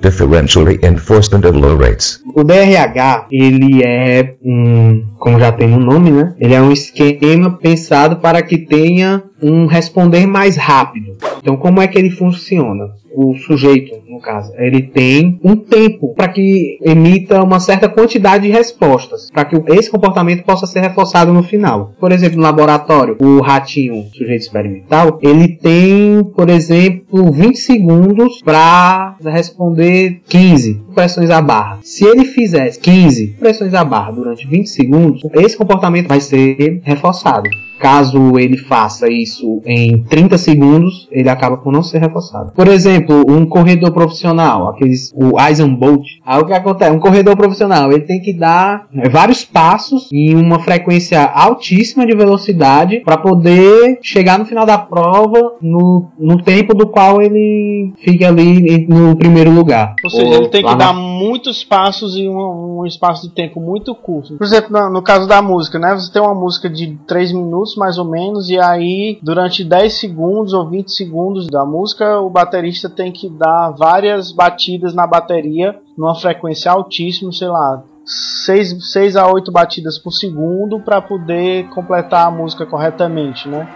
[1.47, 2.21] Of low rates.
[2.35, 6.35] O DRH, ele é um, como já tem no nome, né?
[6.39, 11.17] Ele é um esquema pensado para que tenha um responder mais rápido.
[11.45, 12.87] Então, como é que ele funciona?
[13.15, 18.51] O sujeito, no caso, ele tem um tempo para que emita uma certa quantidade de
[18.51, 21.93] respostas, para que esse comportamento possa ser reforçado no final.
[22.01, 29.15] Por exemplo, no laboratório, o ratinho, sujeito experimental, ele tem, por exemplo, 20 segundos para
[29.23, 31.81] responder 15 pressões à barra.
[31.83, 37.51] Se ele fizesse 15 pressões à barra durante 20 segundos, esse comportamento vai ser reforçado.
[37.79, 42.53] Caso ele faça isso em 30 segundos, ele acaba por não ser reforçado.
[42.53, 46.21] Por exemplo, um corredor profissional, aqueles o Eisenbolt.
[46.25, 46.91] Aí o que acontece?
[46.91, 52.17] Um corredor profissional, ele tem que dar né, vários passos em uma frequência altíssima de
[52.17, 58.29] velocidade para poder chegar no final da prova no, no tempo do qual ele fica
[58.29, 59.95] ali no primeiro lugar.
[60.05, 63.35] Ou seja, Ou ele tem que na dar muitos passos em um, um espaço de
[63.35, 64.37] tempo muito curto.
[64.37, 65.95] Por exemplo, no, no caso da música, né?
[65.95, 67.33] Você tem uma música de 3
[67.65, 72.29] minutos mais ou menos, e aí durante 10 segundos ou 20 segundos da música, o
[72.29, 77.83] baterista tem que dar várias batidas na bateria numa frequência altíssima, sei lá.
[78.07, 83.67] 6, 6 a 8 batidas por segundo para poder completar a música corretamente, né?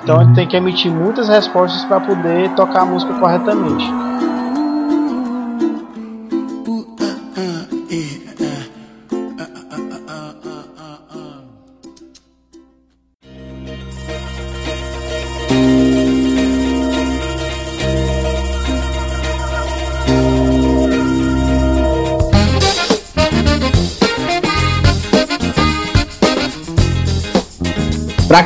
[0.00, 3.84] Então ele tem que emitir muitas respostas para poder tocar a música corretamente.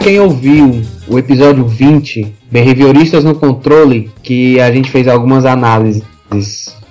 [0.07, 6.05] Quem ouviu o episódio 20, Behavioristas no Controle, que a gente fez algumas análises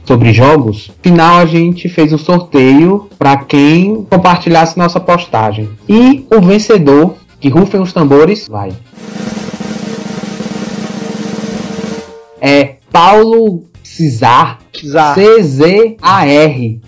[0.03, 5.69] sobre jogos, final a gente fez um sorteio para quem compartilhasse nossa postagem.
[5.87, 8.73] E o vencedor, que rufem os tambores, vai.
[12.41, 16.81] É Paulo Cizar, C-Z-A-R.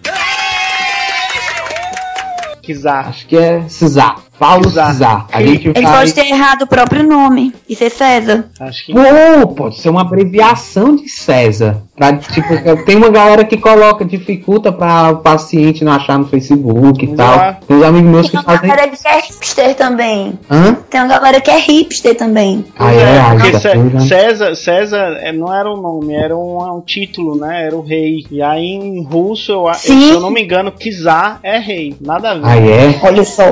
[2.62, 3.08] Kizar.
[3.08, 4.27] Acho que é Cizar.
[4.40, 4.70] Paulo.
[4.70, 5.28] Cizar.
[5.32, 6.00] A gente Ele vai...
[6.00, 8.46] pode ter errado o próprio nome e ser César.
[8.60, 11.82] Acho que Pô, pode ser uma abreviação de César.
[11.96, 12.50] Pra, tipo,
[12.86, 17.16] tem uma galera que coloca, dificulta para o paciente não achar no Facebook e Já.
[17.16, 17.56] tal.
[17.68, 18.70] Tem uns amigos meus Tem que uma fazem.
[18.70, 20.40] galera que é hipster também.
[20.50, 20.78] Hã?
[20.90, 22.66] Tem uma galera que é hipster também.
[22.78, 24.00] Ah, é, ah, porque tem, já.
[24.02, 27.66] César, César é, não era um nome, era um, um título, né?
[27.66, 28.26] Era o rei.
[28.30, 30.00] E aí em russo, eu, Sim.
[30.02, 31.96] se eu não me engano, Kizar é rei.
[32.00, 32.46] Nada a ver.
[32.46, 33.00] Ah, é?
[33.02, 33.44] Olha só.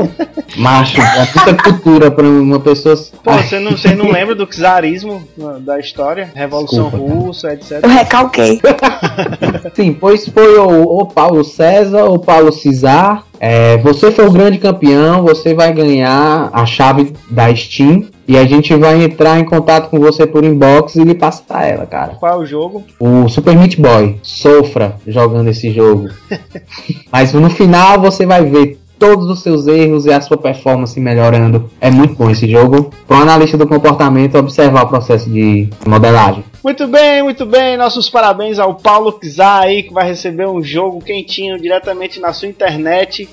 [0.56, 2.96] Mas Macho, é muita cultura pra uma pessoa.
[3.24, 5.26] Pô, você não, você não lembra do czarismo
[5.62, 6.32] da história?
[6.36, 7.14] Revolução Desculpa.
[7.14, 7.80] Russa, etc.
[7.82, 8.60] Eu recalquei.
[9.74, 13.24] Sim, pois foi o, o Paulo César, o Paulo Cesar.
[13.40, 18.08] É, você foi o grande campeão, você vai ganhar a chave da Steam.
[18.28, 21.86] E a gente vai entrar em contato com você por inbox e lhe passar ela,
[21.86, 22.16] cara.
[22.16, 22.84] Qual é o jogo?
[23.00, 26.10] O Super Meat Boy sofra jogando esse jogo.
[27.12, 31.70] Mas no final você vai ver todos os seus erros e a sua performance melhorando.
[31.80, 32.92] É muito bom esse jogo.
[33.08, 36.44] Para um analista do comportamento observar o processo de modelagem.
[36.64, 37.78] Muito bem, muito bem.
[37.78, 42.48] Nossos parabéns ao Paulo Kizar aí, que vai receber um jogo quentinho diretamente na sua
[42.48, 43.30] internet.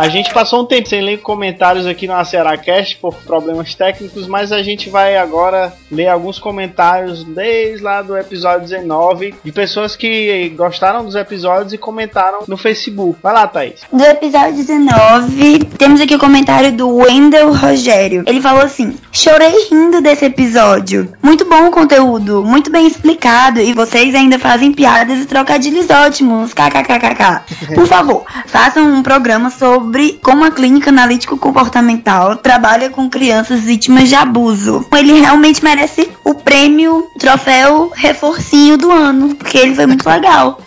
[0.00, 4.50] A gente passou um tempo sem ler comentários aqui no AcearaCast por problemas técnicos, mas
[4.50, 10.54] a gente vai agora ler alguns comentários desde lá do episódio 19 de pessoas que
[10.56, 13.18] gostaram dos episódios e comentaram no Facebook.
[13.22, 13.82] Vai lá, Thaís.
[13.92, 18.24] Do episódio 19, temos aqui o comentário do Wendel Rogério.
[18.26, 21.12] Ele falou assim: Chorei rindo desse episódio.
[21.22, 23.60] Muito bom o conteúdo, muito bem explicado.
[23.60, 26.54] E vocês ainda fazem piadas e trocadilhos ótimos.
[26.54, 27.74] KKKKK.
[27.74, 29.89] Por favor, façam um programa sobre
[30.22, 34.86] como a clínica analítico comportamental trabalha com crianças vítimas de abuso.
[34.96, 40.58] Ele realmente merece o prêmio troféu reforcinho do ano, porque ele foi muito legal.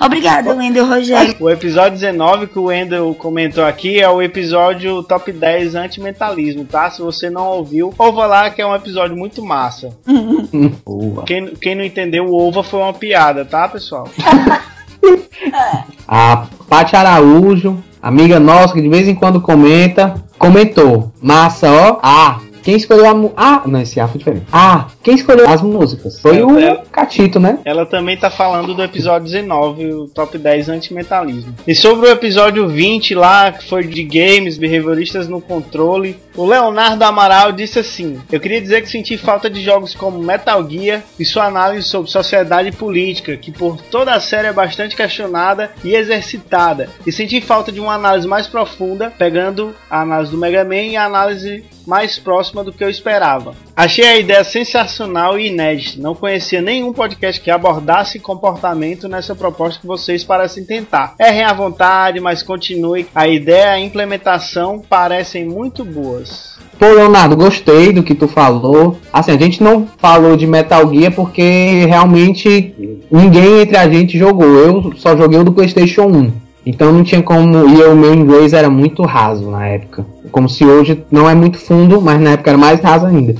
[0.00, 1.34] Obrigada, Wendel Rogério.
[1.40, 6.88] O episódio 19 que o Wendel comentou aqui é o episódio Top 10 Antimentalismo, tá?
[6.90, 9.90] Se você não ouviu, ouva lá que é um episódio muito massa.
[10.86, 11.24] Boa.
[11.24, 14.08] Quem, quem não entendeu, o Ova foi uma piada, tá, pessoal?
[16.06, 21.12] A Paty Araújo, amiga nossa que de vez em quando comenta, comentou.
[21.20, 21.98] Massa, ó.
[22.02, 24.46] Ah, quem escolheu a mu- Ah, não, esse A foi diferente.
[24.52, 26.20] Ah, quem escolheu as músicas?
[26.20, 26.82] Foi É, o é.
[26.90, 27.58] Catito, né?
[27.64, 31.54] Ela também tá falando do episódio 19, o top 10 antimentalismo.
[31.66, 37.02] E sobre o episódio 20 lá, que foi de games, behavioristas no controle, o Leonardo
[37.04, 41.24] Amaral disse assim: Eu queria dizer que senti falta de jogos como Metal Gear e
[41.24, 46.88] sua análise sobre sociedade política, que por toda a série é bastante questionada e exercitada.
[47.06, 50.96] E senti falta de uma análise mais profunda, pegando a análise do Mega Man e
[50.96, 53.54] a análise mais próxima do que eu esperava.
[53.74, 56.02] Achei a ideia sensacional e inédita.
[56.02, 61.14] Não conhecia nenhum podcast que abordasse comportamento nessa proposta que vocês parecem tentar.
[61.18, 63.06] Errem à vontade, mas continue.
[63.14, 66.58] A ideia e a implementação parecem muito boas.
[66.78, 68.98] Pô, Leonardo, gostei do que tu falou.
[69.12, 74.46] Assim, a gente não falou de Metal Gear porque realmente ninguém entre a gente jogou.
[74.46, 76.48] Eu só joguei o do PlayStation 1.
[76.68, 77.66] Então não tinha como.
[77.66, 80.04] E o meu inglês era muito raso na época.
[80.30, 83.34] Como se hoje não é muito fundo, mas na época era mais raso ainda.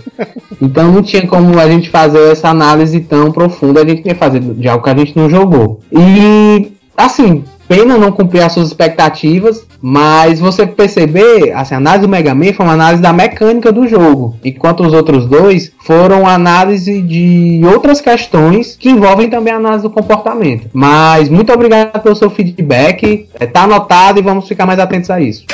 [0.60, 3.82] Então não tinha como a gente fazer essa análise tão profunda.
[3.82, 5.80] A gente ia fazer de algo que a gente não jogou.
[5.92, 12.08] E assim, pena não cumprir as suas expectativas, mas você perceber, assim, a análise do
[12.08, 17.00] Mega Man foi uma análise da mecânica do jogo, enquanto os outros dois foram análise
[17.02, 20.68] de outras questões que envolvem também a análise do comportamento.
[20.72, 25.20] Mas muito obrigado pelo seu feedback, é, tá anotado e vamos ficar mais atentos a
[25.20, 25.44] isso.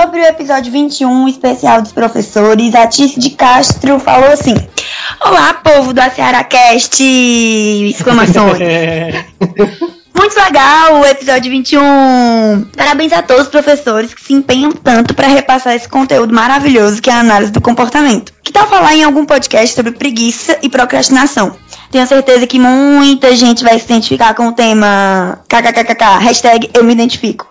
[0.00, 4.54] Sobre o episódio 21, o especial dos professores, a Tice de Castro falou assim:
[5.20, 7.02] Olá, povo do AcearaCast!
[7.02, 8.60] Exclamações.
[10.16, 11.80] Muito legal o episódio 21!
[12.76, 17.10] Parabéns a todos os professores que se empenham tanto para repassar esse conteúdo maravilhoso que
[17.10, 18.32] é a análise do comportamento.
[18.44, 21.56] Que tal falar em algum podcast sobre preguiça e procrastinação?
[21.90, 26.92] Tenho certeza que muita gente vai se identificar com o tema kkkk, hashtag eu me
[26.92, 27.48] identifico.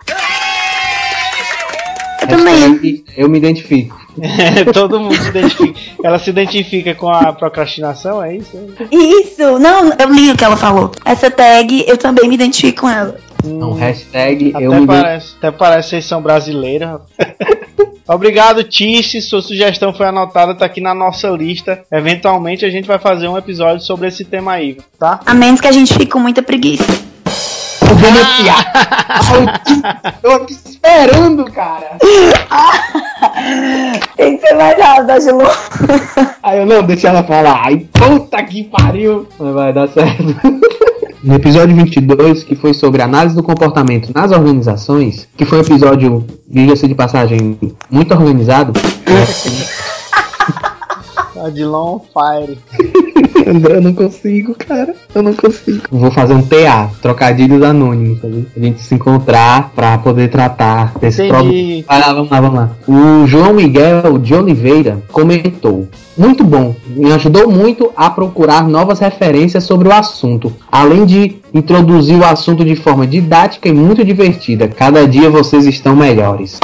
[2.30, 3.04] Eu também.
[3.16, 4.00] Eu me identifico.
[4.74, 5.80] Todo mundo se identifica.
[6.04, 8.58] Ela se identifica com a procrastinação, é isso?
[8.92, 10.92] Isso, não, eu li o que ela falou.
[11.06, 13.18] Essa tag eu também me identifico com ela.
[13.46, 15.04] Então, hashtag Até eu me identifico.
[15.04, 17.00] parece, até parece que vocês são brasileiros.
[18.08, 19.22] Obrigado, Tice.
[19.22, 21.84] Sua sugestão foi anotada, tá aqui na nossa lista.
[21.92, 25.20] Eventualmente a gente vai fazer um episódio sobre esse tema aí, tá?
[25.26, 27.07] A menos que a gente fique com muita preguiça.
[30.24, 31.98] Eu aqui esperando, cara.
[34.16, 35.38] Tem que ser mais rápido, Ju.
[36.44, 37.62] Aí eu não, deixa ela falar.
[37.66, 39.28] Ai, puta que pariu.
[39.40, 40.36] Mas vai dar certo.
[41.24, 46.26] No episódio 22, que foi sobre análise do comportamento nas organizações, que foi um episódio,
[46.48, 47.58] diga-se de passagem,
[47.90, 48.74] muito organizado.
[51.48, 52.58] Odilon Fire.
[53.48, 54.94] André, eu não consigo, cara.
[55.14, 55.84] Eu não consigo.
[55.92, 58.48] Vou fazer um TA, trocadilhos anônimos, sabe?
[58.56, 61.34] A gente se encontrar pra poder tratar desse Entendi.
[61.34, 61.84] problema.
[61.88, 62.72] Vai lá, vamos lá, vamos lá.
[62.88, 65.88] O João Miguel de Oliveira comentou.
[66.18, 72.18] Muito bom, me ajudou muito a procurar novas referências sobre o assunto, além de introduzir
[72.18, 74.68] o assunto de forma didática e muito divertida.
[74.68, 76.60] Cada dia vocês estão melhores.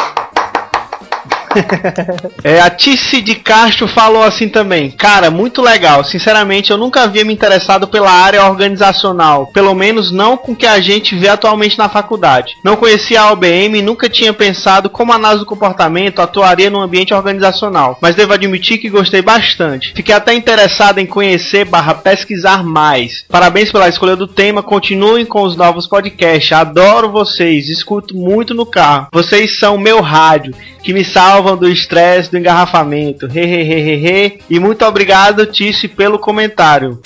[2.43, 4.91] É, a Tice de Castro falou assim também.
[4.91, 6.03] Cara, muito legal.
[6.03, 9.47] Sinceramente, eu nunca havia me interessado pela área organizacional.
[9.47, 12.55] Pelo menos não com que a gente vê atualmente na faculdade.
[12.63, 16.81] Não conhecia a OBM e nunca tinha pensado como a análise do comportamento atuaria no
[16.81, 17.97] ambiente organizacional.
[18.01, 19.93] Mas devo admitir que gostei bastante.
[19.95, 23.23] Fiquei até interessado em conhecer barra pesquisar mais.
[23.29, 24.61] Parabéns pela escolha do tema.
[24.61, 26.51] Continuem com os novos podcasts.
[26.51, 27.69] Adoro vocês.
[27.69, 29.07] Escuto muito no carro.
[29.11, 31.05] Vocês são meu rádio que me
[31.43, 33.27] salvam do estresse do engarrafamento.
[33.27, 34.39] Hehehehe.
[34.49, 37.01] E muito obrigado, Tice, pelo comentário.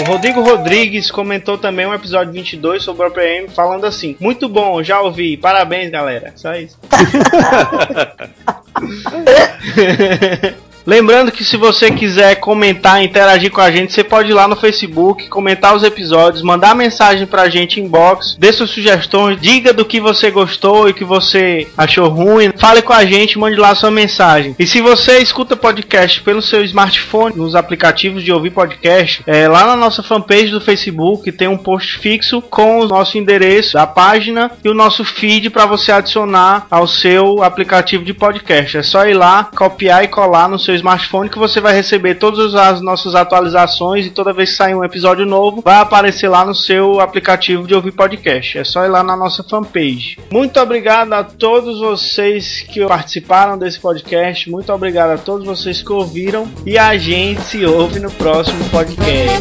[0.00, 4.82] O Rodrigo Rodrigues comentou também um episódio 22 sobre o OPM, falando assim: Muito bom,
[4.82, 6.32] já ouvi, parabéns galera.
[6.34, 6.78] Só isso.
[10.86, 14.56] Lembrando que se você quiser comentar, interagir com a gente, você pode ir lá no
[14.56, 20.00] Facebook, comentar os episódios, mandar mensagem pra gente inbox, dê suas sugestões, diga do que
[20.00, 24.56] você gostou e que você achou ruim, fale com a gente, mande lá sua mensagem.
[24.58, 29.66] E se você escuta podcast pelo seu smartphone, nos aplicativos de ouvir podcast, é, lá
[29.66, 34.50] na nossa fanpage do Facebook tem um post fixo com o nosso endereço, a página
[34.64, 38.78] e o nosso feed para você adicionar ao seu aplicativo de podcast.
[38.78, 42.54] É só ir lá, copiar e colar no seu smartphone que você vai receber todas
[42.54, 46.54] as nossas atualizações e toda vez que sair um episódio novo, vai aparecer lá no
[46.54, 48.58] seu aplicativo de ouvir podcast.
[48.58, 50.18] É só ir lá na nossa fanpage.
[50.30, 54.50] Muito obrigado a todos vocês que participaram desse podcast.
[54.50, 59.40] Muito obrigado a todos vocês que ouviram e a gente se ouve no próximo podcast.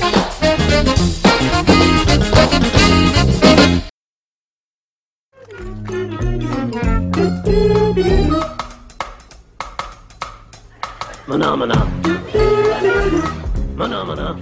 [11.27, 11.75] Maná, maná.
[13.75, 14.35] Maná, maná.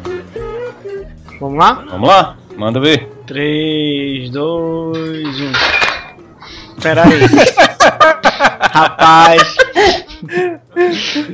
[1.39, 1.86] Vamos lá?
[1.89, 3.07] Vamos lá, manda ver.
[3.27, 5.51] 3, 2, 1.
[6.82, 7.19] Pera aí.
[8.71, 9.55] Rapaz.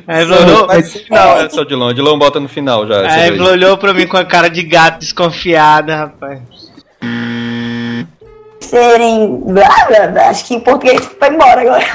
[0.07, 0.67] A Evelyn olhou,
[1.09, 1.95] Não, é só de longe.
[1.95, 2.95] De longe bota no final já.
[2.95, 3.27] essa a daí.
[3.29, 6.41] Evelyn olhou pra mim com a cara de gato desconfiada, rapaz.
[8.59, 9.41] Serem.
[9.45, 10.29] blá, blá, blá.
[10.29, 11.85] Acho que em português foi embora agora.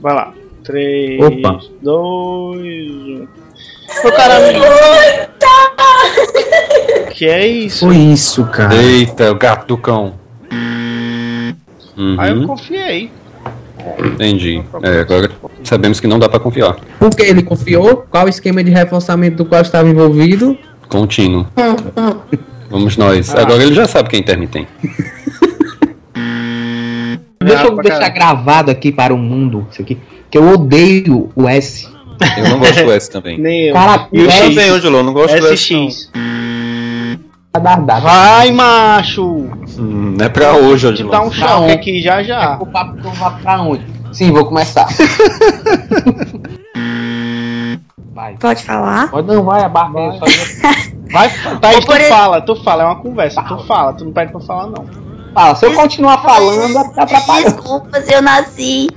[0.00, 0.32] Vai lá.
[0.64, 1.60] 3, Opa.
[1.82, 3.28] 2, 1.
[4.04, 4.58] Ô caramba,
[7.14, 7.86] que é isso?
[7.86, 8.74] Foi isso, cara.
[8.74, 10.14] Eita, o gato do cão.
[11.96, 13.10] Uhum, Aí eu confiei.
[13.98, 14.62] entendi.
[14.82, 15.30] É, agora
[15.62, 16.76] sabemos que não dá pra confiar.
[16.98, 18.06] Porque ele confiou?
[18.10, 20.56] Qual o esquema de reforçamento do qual estava envolvido?
[20.88, 21.46] Contínuo.
[22.70, 23.34] Vamos nós.
[23.34, 23.42] Ah.
[23.42, 24.68] Agora ele já sabe que é intermitente.
[27.44, 29.98] Deixa eu deixar gravado aqui para o mundo isso aqui.
[30.30, 31.88] Que eu odeio o S.
[32.36, 33.38] Eu não gosto do S também.
[33.38, 33.74] Nem eu.
[33.74, 34.48] Cara, E o é X?
[34.48, 35.74] também, Angelo, eu não gosto do S.
[35.74, 36.10] SX.
[37.60, 38.00] Dar data.
[38.00, 39.22] Vai, macho!
[39.22, 39.84] não.
[39.84, 41.48] Hum, Não é pra hoje, Vou te dar um Angelo.
[41.48, 41.74] choque Não.
[41.74, 42.56] aqui já já.
[42.60, 43.84] O papo que eu vou pra onde?
[44.12, 44.86] Sim, vou começar.
[48.14, 48.34] vai.
[48.38, 49.10] Pode falar?
[49.10, 50.24] Pode não, vai, a só
[51.12, 51.28] Vai,
[51.60, 54.32] Thaís, Ou por tu fala, tu fala, é uma conversa, tu fala, tu não pede
[54.32, 54.86] pra falar não.
[55.32, 55.54] Fala.
[55.54, 57.54] Se eu continuar falando, vai ficar atrapalhando.
[57.54, 58.88] Desculpa se eu nasci.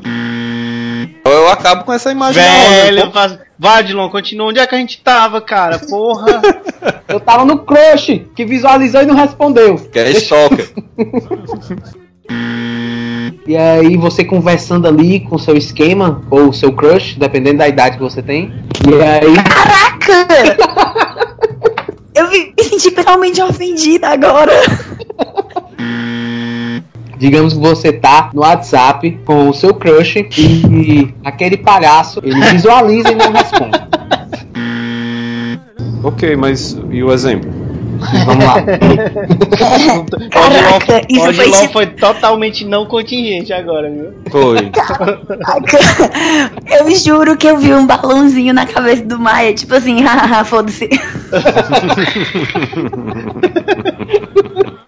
[1.24, 3.12] Eu acabo com essa imagem Velho, onda, pô.
[3.14, 3.40] faz...
[3.58, 4.48] vai, Dilon, continua.
[4.48, 5.80] Onde é que a gente tava, cara?
[5.80, 6.42] Porra.
[7.08, 9.76] Eu tava no crush, que visualizou e não respondeu.
[9.76, 10.72] Que é stalker.
[13.48, 17.98] E aí você conversando ali com o seu esquema, ou seu crush, dependendo da idade
[17.98, 18.52] que você tem.
[18.90, 19.36] E aí.
[19.44, 20.26] Caraca!
[22.16, 24.52] Eu me senti totalmente ofendida agora.
[27.18, 33.12] Digamos que você tá no WhatsApp com o seu crush e aquele palhaço, ele visualiza
[33.12, 33.80] e não responde.
[36.04, 37.66] ok, mas e o exemplo?
[38.26, 38.56] Vamos lá.
[40.30, 44.14] Caraca, o isso foi Odilon foi totalmente não contingente agora, viu?
[44.30, 44.70] Foi.
[44.72, 45.80] Caraca.
[46.80, 50.90] Eu juro que eu vi um balãozinho na cabeça do Maia, tipo assim, haha, foda-se.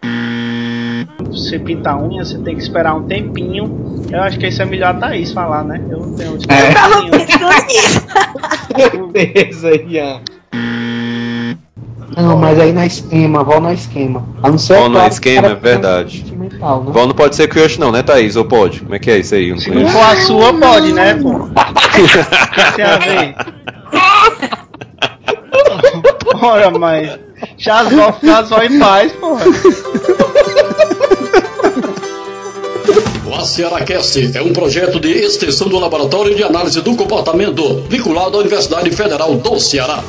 [1.31, 4.05] Você pinta a unha, você tem que esperar um tempinho.
[4.11, 5.81] Eu acho que isso é melhor a Thaís falar, né?
[5.89, 6.69] Eu não tenho É.
[6.69, 7.19] Eu tava experiência.
[7.27, 9.07] pensando nisso.
[9.11, 10.21] Beleza, Ian.
[12.15, 14.23] Não, mas aí na esquema, vó na esquema.
[14.41, 16.17] A não ser Vó no claro, esquema, é verdade.
[16.19, 16.91] sentimental, né?
[16.91, 18.35] Vó não pode ser crush não, né, Thaís?
[18.35, 18.79] Ou pode?
[18.79, 19.51] Como é que é isso aí?
[19.51, 21.47] Não Se não for a sua, pode, né, pô?
[22.75, 23.35] Tem a ver?
[26.41, 27.19] Ora, mas.
[27.57, 29.45] Chazó, chazó em paz, porra.
[33.37, 38.89] AcearaCast é um projeto de extensão do Laboratório de Análise do Comportamento, vinculado à Universidade
[38.89, 40.03] Federal do Ceará.